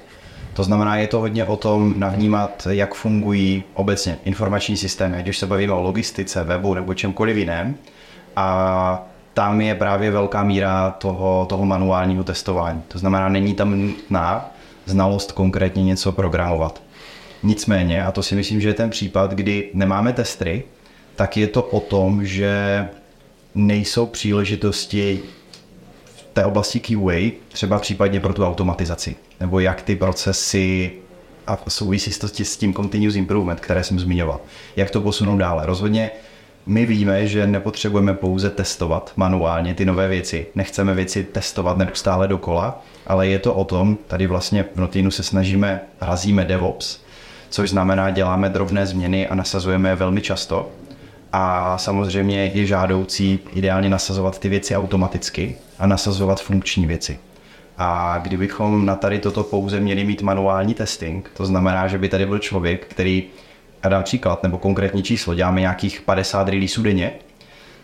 To 0.53 0.63
znamená, 0.63 0.95
je 0.95 1.07
to 1.07 1.19
hodně 1.19 1.45
o 1.45 1.55
tom 1.55 1.93
navnímat, 1.97 2.67
jak 2.69 2.93
fungují 2.93 3.63
obecně 3.73 4.17
informační 4.25 4.77
systémy, 4.77 5.17
když 5.23 5.37
se 5.37 5.47
bavíme 5.47 5.73
o 5.73 5.81
logistice, 5.81 6.43
webu 6.43 6.73
nebo 6.73 6.93
čemkoliv 6.93 7.37
jiném. 7.37 7.75
A 8.35 9.07
tam 9.33 9.61
je 9.61 9.75
právě 9.75 10.11
velká 10.11 10.43
míra 10.43 10.91
toho, 10.91 11.45
toho 11.49 11.65
manuálního 11.65 12.23
testování. 12.23 12.81
To 12.87 12.99
znamená, 12.99 13.29
není 13.29 13.53
tam 13.53 13.79
nutná 13.81 14.51
znalost 14.85 15.31
konkrétně 15.31 15.83
něco 15.83 16.11
programovat. 16.11 16.81
Nicméně, 17.43 18.03
a 18.03 18.11
to 18.11 18.23
si 18.23 18.35
myslím, 18.35 18.61
že 18.61 18.69
je 18.69 18.73
ten 18.73 18.89
případ, 18.89 19.31
kdy 19.31 19.69
nemáme 19.73 20.13
testry, 20.13 20.63
tak 21.15 21.37
je 21.37 21.47
to 21.47 21.63
o 21.63 21.79
tom, 21.79 22.25
že 22.25 22.87
nejsou 23.55 24.05
příležitosti 24.05 25.19
v 26.05 26.23
té 26.33 26.45
oblasti 26.45 26.79
QA, 26.79 27.31
třeba 27.47 27.79
případně 27.79 28.19
pro 28.19 28.33
tu 28.33 28.45
automatizaci, 28.45 29.15
nebo 29.39 29.59
jak 29.59 29.81
ty 29.81 29.95
procesy 29.95 30.91
a 31.47 31.59
souvisí 31.67 32.11
s 32.43 32.57
tím 32.57 32.73
continuous 32.73 33.15
improvement, 33.15 33.59
které 33.59 33.83
jsem 33.83 33.99
zmiňoval. 33.99 34.39
Jak 34.75 34.91
to 34.91 35.01
posunout 35.01 35.37
dále? 35.37 35.65
Rozhodně 35.65 36.11
my 36.65 36.85
víme, 36.85 37.27
že 37.27 37.47
nepotřebujeme 37.47 38.13
pouze 38.13 38.49
testovat 38.49 39.11
manuálně 39.15 39.73
ty 39.73 39.85
nové 39.85 40.07
věci. 40.07 40.45
Nechceme 40.55 40.93
věci 40.93 41.23
testovat 41.23 41.77
neustále 41.77 42.27
dokola, 42.27 42.83
ale 43.07 43.27
je 43.27 43.39
to 43.39 43.53
o 43.53 43.63
tom, 43.63 43.97
tady 44.07 44.27
vlastně 44.27 44.65
v 44.75 44.79
Notinu 44.79 45.11
se 45.11 45.23
snažíme, 45.23 45.81
razíme 46.01 46.45
DevOps, 46.45 47.00
což 47.51 47.69
znamená, 47.69 48.09
děláme 48.09 48.49
drobné 48.49 48.87
změny 48.87 49.27
a 49.27 49.35
nasazujeme 49.35 49.89
je 49.89 49.95
velmi 49.95 50.21
často. 50.21 50.69
A 51.33 51.77
samozřejmě 51.77 52.45
je 52.45 52.65
žádoucí 52.65 53.39
ideálně 53.53 53.89
nasazovat 53.89 54.39
ty 54.39 54.49
věci 54.49 54.75
automaticky 54.75 55.55
a 55.79 55.87
nasazovat 55.87 56.41
funkční 56.41 56.87
věci. 56.87 57.19
A 57.77 58.19
kdybychom 58.21 58.85
na 58.85 58.95
tady 58.95 59.19
toto 59.19 59.43
pouze 59.43 59.79
měli 59.79 60.03
mít 60.03 60.21
manuální 60.21 60.73
testing, 60.73 61.31
to 61.37 61.45
znamená, 61.45 61.87
že 61.87 61.97
by 61.97 62.09
tady 62.09 62.25
byl 62.25 62.39
člověk, 62.39 62.87
který, 62.87 63.23
a 63.83 63.89
dám 63.89 64.03
příklad 64.03 64.43
nebo 64.43 64.57
konkrétní 64.57 65.03
číslo, 65.03 65.35
děláme 65.35 65.61
nějakých 65.61 66.01
50 66.01 66.49
releaseů 66.49 66.83
denně, 66.83 67.11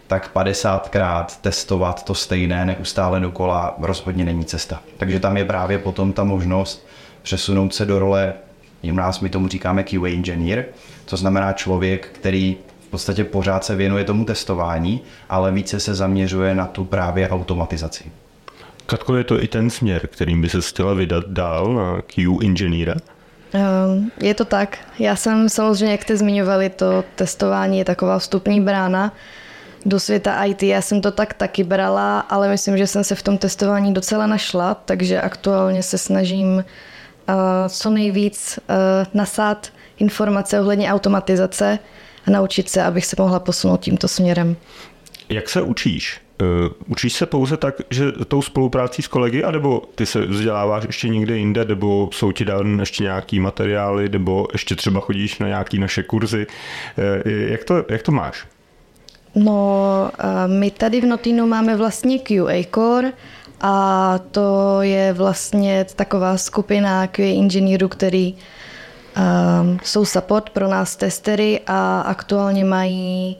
tak 0.07 0.31
50krát 0.35 1.25
testovat 1.41 2.03
to 2.03 2.15
stejné 2.15 2.65
neustále 2.65 3.19
dokola 3.19 3.75
rozhodně 3.79 4.25
není 4.25 4.45
cesta. 4.45 4.81
Takže 4.97 5.19
tam 5.19 5.37
je 5.37 5.45
právě 5.45 5.77
potom 5.77 6.13
ta 6.13 6.23
možnost 6.23 6.87
přesunout 7.21 7.75
se 7.75 7.85
do 7.85 7.99
role, 7.99 8.33
u 8.83 8.95
nás 8.95 9.19
my 9.19 9.29
tomu 9.29 9.47
říkáme 9.47 9.83
QA 9.83 10.07
engineer, 10.07 10.65
to 11.05 11.17
znamená 11.17 11.53
člověk, 11.53 12.09
který 12.11 12.57
v 12.87 12.89
podstatě 12.89 13.23
pořád 13.23 13.65
se 13.65 13.75
věnuje 13.75 14.03
tomu 14.03 14.25
testování, 14.25 15.01
ale 15.29 15.51
více 15.51 15.79
se 15.79 15.95
zaměřuje 15.95 16.55
na 16.55 16.65
tu 16.65 16.85
právě 16.85 17.29
automatizaci. 17.29 18.03
Katko, 18.85 19.15
je 19.15 19.23
to 19.23 19.43
i 19.43 19.47
ten 19.47 19.69
směr, 19.69 20.07
kterým 20.07 20.41
by 20.41 20.49
se 20.49 20.61
chtěla 20.61 20.93
vydat 20.93 21.23
dál 21.27 21.73
na 21.73 22.01
Q 22.01 22.39
inženýra? 22.41 22.95
Ehm, 23.53 24.11
Je 24.21 24.33
to 24.33 24.45
tak. 24.45 24.77
Já 24.99 25.15
jsem 25.15 25.49
samozřejmě, 25.49 25.91
jak 25.91 26.01
jste 26.01 26.17
zmiňovali, 26.17 26.69
to 26.69 27.03
testování 27.15 27.79
je 27.79 27.85
taková 27.85 28.19
vstupní 28.19 28.61
brána 28.61 29.13
do 29.85 29.99
světa 29.99 30.43
IT. 30.43 30.63
Já 30.63 30.81
jsem 30.81 31.01
to 31.01 31.11
tak 31.11 31.33
taky 31.33 31.63
brala, 31.63 32.19
ale 32.19 32.49
myslím, 32.49 32.77
že 32.77 32.87
jsem 32.87 33.03
se 33.03 33.15
v 33.15 33.23
tom 33.23 33.37
testování 33.37 33.93
docela 33.93 34.27
našla, 34.27 34.73
takže 34.73 35.21
aktuálně 35.21 35.83
se 35.83 35.97
snažím 35.97 36.63
co 37.69 37.89
nejvíc 37.89 38.59
eh, 38.69 38.73
nasát 39.13 39.73
informace 39.97 40.59
ohledně 40.59 40.91
automatizace 40.91 41.79
a 42.27 42.31
naučit 42.31 42.69
se, 42.69 42.83
abych 42.83 43.05
se 43.05 43.15
mohla 43.19 43.39
posunout 43.39 43.81
tímto 43.81 44.07
směrem. 44.07 44.55
Jak 45.29 45.49
se 45.49 45.61
učíš? 45.61 46.21
Uh, 46.41 46.47
učíš 46.87 47.13
se 47.13 47.25
pouze 47.25 47.57
tak, 47.57 47.75
že 47.89 48.11
tou 48.11 48.41
spoluprácí 48.41 49.01
s 49.01 49.07
kolegy, 49.07 49.43
anebo 49.43 49.81
ty 49.95 50.05
se 50.05 50.25
vzděláváš 50.25 50.83
ještě 50.87 51.09
někde 51.09 51.37
jinde, 51.37 51.65
nebo 51.65 52.09
jsou 52.13 52.31
ti 52.31 52.45
dány 52.45 52.81
ještě 52.81 53.03
nějaký 53.03 53.39
materiály, 53.39 54.09
nebo 54.09 54.47
ještě 54.53 54.75
třeba 54.75 54.99
chodíš 54.99 55.39
na 55.39 55.47
nějaký 55.47 55.79
naše 55.79 56.03
kurzy? 56.03 56.47
Jak, 57.25 57.63
to, 57.63 57.85
jak 57.89 58.01
to 58.01 58.11
máš? 58.11 58.45
No, 59.35 60.11
my 60.47 60.71
tady 60.71 61.01
v 61.01 61.05
Notinu 61.05 61.47
máme 61.47 61.75
vlastně 61.75 62.19
QA 62.19 62.63
Core 62.75 63.13
a 63.61 64.19
to 64.31 64.77
je 64.81 65.13
vlastně 65.13 65.85
taková 65.95 66.37
skupina 66.37 67.07
QA 67.07 67.23
inženýrů, 67.23 67.87
který 67.87 68.33
um, 68.33 69.79
jsou 69.83 70.05
support 70.05 70.49
pro 70.49 70.67
nás 70.67 70.95
testery 70.95 71.61
a 71.67 72.01
aktuálně 72.01 72.65
mají 72.65 73.37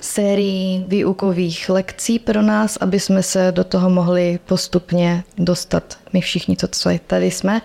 sérii 0.00 0.84
výukových 0.88 1.68
lekcí 1.68 2.18
pro 2.18 2.42
nás, 2.42 2.76
aby 2.80 3.00
jsme 3.00 3.22
se 3.22 3.52
do 3.52 3.64
toho 3.64 3.90
mohli 3.90 4.38
postupně 4.46 5.24
dostat 5.38 5.98
my 6.12 6.20
všichni, 6.20 6.56
co 6.56 6.68
tady 7.06 7.30
jsme. 7.30 7.62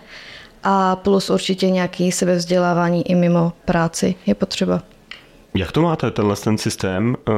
A 0.63 0.96
plus 0.96 1.30
určitě 1.30 1.70
nějaký 1.70 2.12
sebevzdělávání 2.12 3.12
i 3.12 3.15
mimo 3.15 3.54
práci 3.65 4.15
je 4.26 4.36
potřeba. 4.36 4.84
Jak 5.53 5.71
to 5.71 5.81
máte, 5.81 6.11
tenhle 6.11 6.35
ten 6.35 6.57
systém? 6.57 7.15
Eh, 7.29 7.33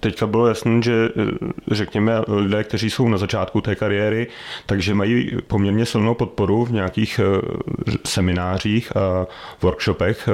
teďka 0.00 0.26
bylo 0.26 0.46
jasné, 0.46 0.82
že 0.82 1.08
eh, 1.08 1.22
řekněme 1.70 2.12
lidé, 2.28 2.64
kteří 2.64 2.90
jsou 2.90 3.08
na 3.08 3.18
začátku 3.18 3.60
té 3.60 3.74
kariéry, 3.74 4.26
takže 4.66 4.94
mají 4.94 5.30
poměrně 5.46 5.86
silnou 5.86 6.14
podporu 6.14 6.64
v 6.64 6.72
nějakých 6.72 7.20
eh, 7.20 7.92
seminářích 8.04 8.96
a 8.96 9.26
workshopech. 9.62 10.28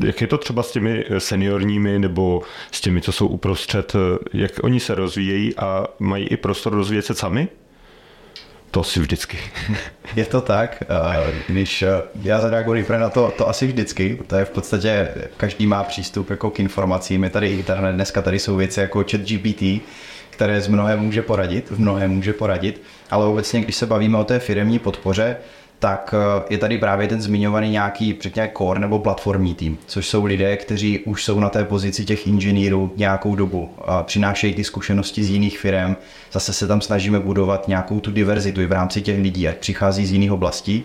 Jak 0.00 0.20
je 0.20 0.26
to 0.26 0.38
třeba 0.38 0.62
s 0.62 0.72
těmi 0.72 1.04
seniorními 1.18 1.98
nebo 1.98 2.42
s 2.70 2.80
těmi, 2.80 3.00
co 3.00 3.12
jsou 3.12 3.26
uprostřed, 3.26 3.92
jak 4.32 4.52
oni 4.62 4.80
se 4.80 4.94
rozvíjejí 4.94 5.56
a 5.56 5.86
mají 5.98 6.26
i 6.26 6.36
prostor 6.36 6.72
rozvíjet 6.74 7.04
se 7.04 7.14
sami? 7.14 7.48
To 8.74 8.84
si 8.84 9.00
vždycky. 9.00 9.38
Je 10.16 10.24
to 10.24 10.40
tak, 10.40 10.82
když 11.48 11.84
já 12.22 12.40
zareaguji 12.40 12.86
na 12.98 13.10
to, 13.10 13.32
to 13.38 13.48
asi 13.48 13.66
vždycky, 13.66 14.18
to 14.26 14.36
je 14.36 14.44
v 14.44 14.50
podstatě, 14.50 15.08
každý 15.36 15.66
má 15.66 15.84
přístup 15.84 16.30
jako 16.30 16.50
k 16.50 16.60
informacím, 16.60 17.24
je 17.24 17.30
tady 17.30 17.52
internet, 17.52 17.92
dneska 17.92 18.22
tady 18.22 18.38
jsou 18.38 18.56
věci 18.56 18.80
jako 18.80 19.04
chat 19.10 19.20
GPT, 19.20 19.82
které 20.30 20.60
z 20.60 20.68
mnohem 20.68 21.00
může 21.00 21.22
poradit, 21.22 21.70
v 21.70 21.80
mnohem 21.80 22.10
může 22.10 22.32
poradit, 22.32 22.82
ale 23.10 23.26
obecně, 23.26 23.60
když 23.60 23.76
se 23.76 23.86
bavíme 23.86 24.18
o 24.18 24.24
té 24.24 24.38
firemní 24.38 24.78
podpoře, 24.78 25.36
tak 25.78 26.14
eh, 26.18 26.42
je 26.50 26.58
tady 26.58 26.78
právě 26.78 27.08
ten 27.08 27.22
zmiňovaný 27.22 27.70
nějaký, 27.70 28.18
řekněme, 28.20 28.50
core 28.58 28.80
nebo 28.80 28.98
platformní 28.98 29.54
tým, 29.54 29.78
což 29.86 30.08
jsou 30.08 30.24
lidé, 30.24 30.56
kteří 30.56 30.98
už 30.98 31.24
jsou 31.24 31.40
na 31.40 31.48
té 31.48 31.64
pozici 31.64 32.04
těch 32.04 32.26
inženýrů 32.26 32.92
nějakou 32.96 33.34
dobu 33.34 33.70
a 33.84 34.02
přinášejí 34.02 34.54
ty 34.54 34.64
zkušenosti 34.64 35.24
z 35.24 35.30
jiných 35.30 35.58
firm. 35.58 35.96
Zase 36.32 36.52
se 36.52 36.66
tam 36.66 36.80
snažíme 36.80 37.20
budovat 37.20 37.68
nějakou 37.68 38.00
tu 38.00 38.10
diverzitu 38.10 38.60
i 38.60 38.66
v 38.66 38.72
rámci 38.72 39.02
těch 39.02 39.20
lidí, 39.20 39.42
jak 39.42 39.56
přichází 39.56 40.06
z 40.06 40.12
jiných 40.12 40.32
oblastí. 40.32 40.84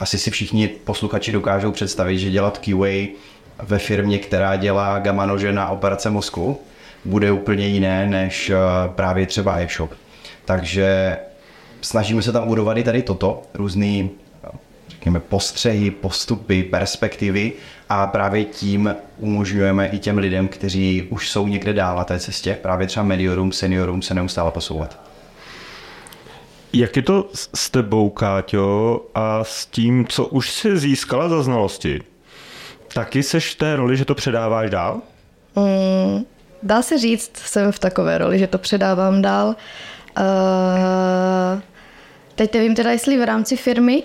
Asi 0.00 0.18
si 0.18 0.30
všichni 0.30 0.68
posluchači 0.68 1.32
dokážou 1.32 1.72
představit, 1.72 2.18
že 2.18 2.30
dělat 2.30 2.58
QA 2.58 3.06
ve 3.62 3.78
firmě, 3.78 4.18
která 4.18 4.56
dělá 4.56 4.98
gamma 4.98 5.26
nože 5.26 5.52
na 5.52 5.68
operace 5.68 6.10
mozku, 6.10 6.60
bude 7.04 7.32
úplně 7.32 7.68
jiné 7.68 8.06
než 8.06 8.50
eh, 8.50 8.56
právě 8.88 9.26
třeba 9.26 9.60
e-shop. 9.60 9.90
Takže 10.44 11.16
snažíme 11.86 12.22
se 12.22 12.32
tam 12.32 12.48
budovat 12.48 12.76
i 12.76 12.82
tady 12.82 13.02
toto, 13.02 13.42
různý 13.54 14.10
řekněme, 14.88 15.20
postřehy, 15.20 15.90
postupy, 15.90 16.62
perspektivy 16.62 17.52
a 17.88 18.06
právě 18.06 18.44
tím 18.44 18.94
umožňujeme 19.18 19.88
i 19.88 19.98
těm 19.98 20.18
lidem, 20.18 20.48
kteří 20.48 21.02
už 21.10 21.30
jsou 21.30 21.46
někde 21.46 21.72
dál 21.72 21.96
na 21.96 22.04
té 22.04 22.18
cestě, 22.18 22.58
právě 22.62 22.86
třeba 22.86 23.04
mediorům, 23.04 23.52
seniorům 23.52 24.02
se 24.02 24.14
neustále 24.14 24.50
posouvat. 24.50 25.00
Jak 26.72 26.96
je 26.96 27.02
to 27.02 27.28
s 27.54 27.70
tebou, 27.70 28.10
Káťo, 28.10 29.00
a 29.14 29.44
s 29.44 29.66
tím, 29.66 30.06
co 30.08 30.26
už 30.26 30.52
jsi 30.52 30.78
získala 30.78 31.28
za 31.28 31.42
znalosti? 31.42 32.02
Taky 32.94 33.22
seš 33.22 33.54
v 33.54 33.58
té 33.58 33.76
roli, 33.76 33.96
že 33.96 34.04
to 34.04 34.14
předáváš 34.14 34.70
dál? 34.70 35.00
Mm, 35.56 36.24
dá 36.62 36.82
se 36.82 36.98
říct, 36.98 37.36
jsem 37.36 37.72
v 37.72 37.78
takové 37.78 38.18
roli, 38.18 38.38
že 38.38 38.46
to 38.46 38.58
předávám 38.58 39.22
dál. 39.22 39.56
Uh, 40.18 41.62
teď 42.36 42.54
nevím 42.54 42.74
teda, 42.74 42.90
jestli 42.90 43.18
v 43.18 43.24
rámci 43.24 43.56
firmy. 43.56 44.02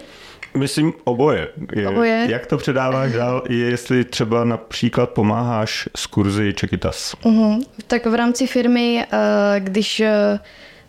Myslím 0.58 0.94
oboje. 1.04 1.48
Je, 1.76 1.88
oboje. 1.88 2.28
Jak 2.30 2.46
to 2.46 2.58
předáváš 2.58 3.12
dál, 3.12 3.44
je, 3.50 3.58
jestli 3.58 4.04
třeba 4.04 4.44
například 4.44 5.10
pomáháš 5.10 5.89
s 5.96 6.06
kurzy 6.06 6.54
Čekitas? 6.54 7.15
Uh-huh. 7.24 7.65
Tak 7.88 8.06
v 8.06 8.15
rámci 8.15 8.48
firmy, 8.48 9.06
uh, 9.13 9.20
když 9.60 10.00
uh, 10.00 10.06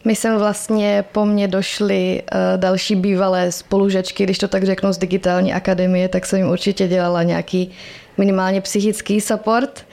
my 0.04 0.16
sem 0.16 0.38
vlastně 0.38 1.04
po 1.12 1.26
mně 1.26 1.48
došly 1.48 2.22
uh, 2.22 2.60
další 2.60 2.96
bývalé 2.96 3.52
spolužačky, 3.52 4.24
když 4.24 4.38
to 4.38 4.48
tak 4.48 4.64
řeknu, 4.64 4.92
z 4.92 4.98
digitální 4.98 5.52
akademie, 5.52 6.08
tak 6.08 6.26
jsem 6.26 6.38
jim 6.38 6.48
určitě 6.48 6.88
dělala 6.88 7.22
nějaký 7.22 7.70
minimálně 8.18 8.60
psychický 8.60 9.20
support. 9.20 9.84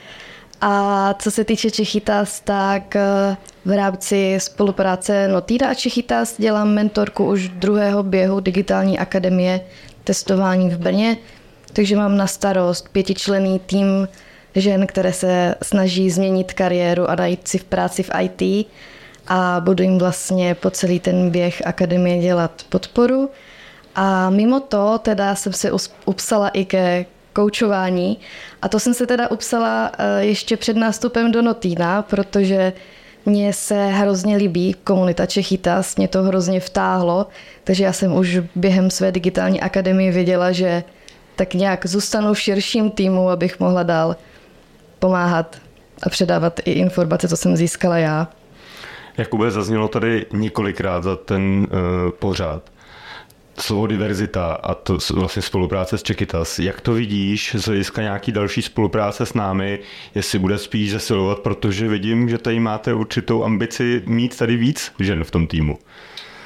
A 0.60 1.14
co 1.18 1.30
se 1.30 1.44
týče 1.44 1.70
Čechytas, 1.70 2.40
tak 2.40 2.96
eh, 2.96 3.36
v 3.64 3.76
rámci 3.76 4.36
spolupráce 4.40 5.28
Notíra 5.28 5.68
a 5.68 5.74
Čechytas 5.74 6.34
dělám 6.38 6.74
mentorku 6.74 7.24
už 7.24 7.48
druhého 7.48 8.02
běhu 8.02 8.40
digitální 8.40 8.98
akademie 8.98 9.60
testování 10.04 10.70
v 10.70 10.78
Brně, 10.78 11.16
takže 11.72 11.96
mám 11.96 12.16
na 12.16 12.26
starost 12.26 12.88
pětičlený 12.88 13.58
tým 13.58 14.08
žen, 14.54 14.86
které 14.86 15.12
se 15.12 15.54
snaží 15.62 16.10
změnit 16.10 16.52
kariéru 16.52 17.10
a 17.10 17.14
najít 17.14 17.48
si 17.48 17.58
v 17.58 17.64
práci 17.64 18.02
v 18.02 18.10
IT 18.20 18.68
a 19.28 19.60
budu 19.64 19.82
jim 19.82 19.98
vlastně 19.98 20.54
po 20.54 20.70
celý 20.70 21.00
ten 21.00 21.30
běh 21.30 21.66
akademie 21.66 22.18
dělat 22.18 22.62
podporu. 22.68 23.30
A 23.94 24.30
mimo 24.30 24.60
to 24.60 24.98
teda 25.02 25.34
jsem 25.34 25.52
se 25.52 25.70
upsala 26.04 26.48
i 26.48 26.64
ke 26.64 27.06
koučování. 27.32 28.18
A 28.62 28.68
to 28.68 28.80
jsem 28.80 28.94
se 28.94 29.06
teda 29.06 29.30
upsala 29.30 29.92
eh, 29.98 30.24
ještě 30.24 30.56
před 30.56 30.76
nástupem 30.76 31.32
do 31.32 31.42
Notína, 31.42 32.02
protože 32.02 32.72
mně 33.26 33.52
se 33.52 33.86
hrozně 33.86 34.36
líbí 34.36 34.74
komunita 34.84 35.26
Čechytas, 35.26 35.96
mě 35.96 36.08
to 36.08 36.22
hrozně 36.22 36.60
vtáhlo, 36.60 37.26
takže 37.64 37.84
já 37.84 37.92
jsem 37.92 38.12
už 38.12 38.38
během 38.54 38.90
své 38.90 39.12
digitální 39.12 39.60
akademie 39.60 40.12
věděla, 40.12 40.52
že 40.52 40.84
tak 41.36 41.54
nějak 41.54 41.86
zůstanu 41.86 42.34
v 42.34 42.40
širším 42.40 42.90
týmu, 42.90 43.30
abych 43.30 43.60
mohla 43.60 43.82
dál 43.82 44.16
pomáhat 44.98 45.56
a 46.02 46.08
předávat 46.08 46.60
i 46.64 46.72
informace, 46.72 47.28
co 47.28 47.36
jsem 47.36 47.56
získala 47.56 47.98
já. 47.98 48.28
Jakube, 49.18 49.50
zaznělo 49.50 49.88
tady 49.88 50.26
několikrát 50.32 51.04
za 51.04 51.16
ten 51.16 51.42
uh, 51.42 51.66
pořád 52.18 52.62
slovo 53.60 53.86
diverzita 53.86 54.52
a 54.52 54.74
to 54.74 54.98
vlastně 55.14 55.42
spolupráce 55.42 55.98
s 55.98 56.02
Čekytas. 56.02 56.58
Jak 56.58 56.80
to 56.80 56.92
vidíš 56.92 57.56
z 57.58 57.64
hlediska 57.64 58.02
nějaký 58.02 58.32
další 58.32 58.62
spolupráce 58.62 59.26
s 59.26 59.34
námi, 59.34 59.78
jestli 60.14 60.38
bude 60.38 60.58
spíš 60.58 60.90
zesilovat, 60.90 61.38
protože 61.38 61.88
vidím, 61.88 62.28
že 62.28 62.38
tady 62.38 62.60
máte 62.60 62.94
určitou 62.94 63.44
ambici 63.44 64.02
mít 64.06 64.38
tady 64.38 64.56
víc 64.56 64.92
žen 65.00 65.24
v 65.24 65.30
tom 65.30 65.46
týmu. 65.46 65.78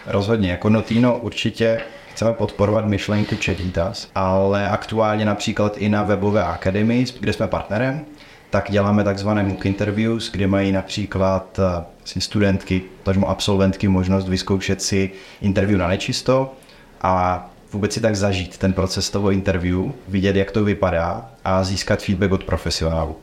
Rozhodně, 0.06 0.50
jako 0.50 0.68
Notino 0.68 1.18
určitě 1.18 1.80
chceme 2.12 2.32
podporovat 2.32 2.86
myšlenky 2.86 3.36
Čekytas, 3.36 4.10
ale 4.14 4.68
aktuálně 4.68 5.24
například 5.24 5.76
i 5.78 5.88
na 5.88 6.02
webové 6.02 6.44
akademii, 6.44 7.06
kde 7.20 7.32
jsme 7.32 7.48
partnerem, 7.48 8.04
tak 8.50 8.70
děláme 8.70 9.04
takzvané 9.04 9.42
MOOC 9.42 9.64
interviews, 9.64 10.30
kde 10.30 10.46
mají 10.46 10.72
například 10.72 11.58
eh, 11.58 12.20
studentky, 12.20 12.82
tažmo 13.02 13.28
absolventky 13.28 13.88
možnost 13.88 14.28
vyzkoušet 14.28 14.82
si 14.82 15.10
interview 15.40 15.78
na 15.78 15.88
nečisto 15.88 16.54
a 17.04 17.46
vůbec 17.72 17.92
si 17.92 18.00
tak 18.00 18.16
zažít 18.16 18.58
ten 18.58 18.72
proces 18.72 19.10
toho 19.10 19.30
interview, 19.30 19.90
vidět, 20.08 20.36
jak 20.36 20.50
to 20.50 20.64
vypadá 20.64 21.30
a 21.44 21.64
získat 21.64 22.02
feedback 22.02 22.32
od 22.32 22.44
profesionálu. 22.44 23.16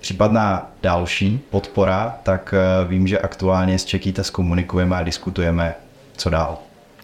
Případná 0.00 0.70
další 0.82 1.40
podpora, 1.50 2.18
tak 2.22 2.54
eh, 2.56 2.88
vím, 2.88 3.06
že 3.06 3.18
aktuálně 3.18 3.78
s 3.78 3.84
Čekýta 3.84 4.22
komunikujeme 4.32 4.96
a 4.96 5.02
diskutujeme, 5.02 5.74
co 6.16 6.30
dál. 6.30 6.58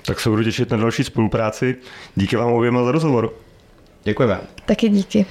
Tak 0.06 0.20
se 0.20 0.30
budu 0.30 0.44
těšit 0.44 0.70
na 0.70 0.76
další 0.76 1.04
spolupráci. 1.04 1.76
Díky 2.16 2.36
vám 2.36 2.52
oběma 2.52 2.84
za 2.84 2.92
rozhovor. 2.92 3.32
Děkujeme. 4.04 4.40
Taky 4.64 4.88
díky. 4.88 5.26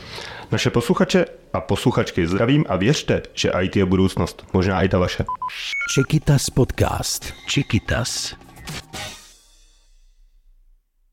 Naše 0.51 0.69
posluchače 0.69 1.25
a 1.53 1.61
posluchačky 1.61 2.27
zdravím 2.27 2.65
a 2.69 2.75
věřte, 2.75 3.21
že 3.33 3.51
IT 3.61 3.75
je 3.75 3.85
budoucnost. 3.85 4.45
Možná 4.53 4.81
i 4.81 4.89
ta 4.89 4.99
vaše. 4.99 5.25
Čekytas 5.95 6.49
podcast. 6.49 7.33
Čekytas. 7.47 8.35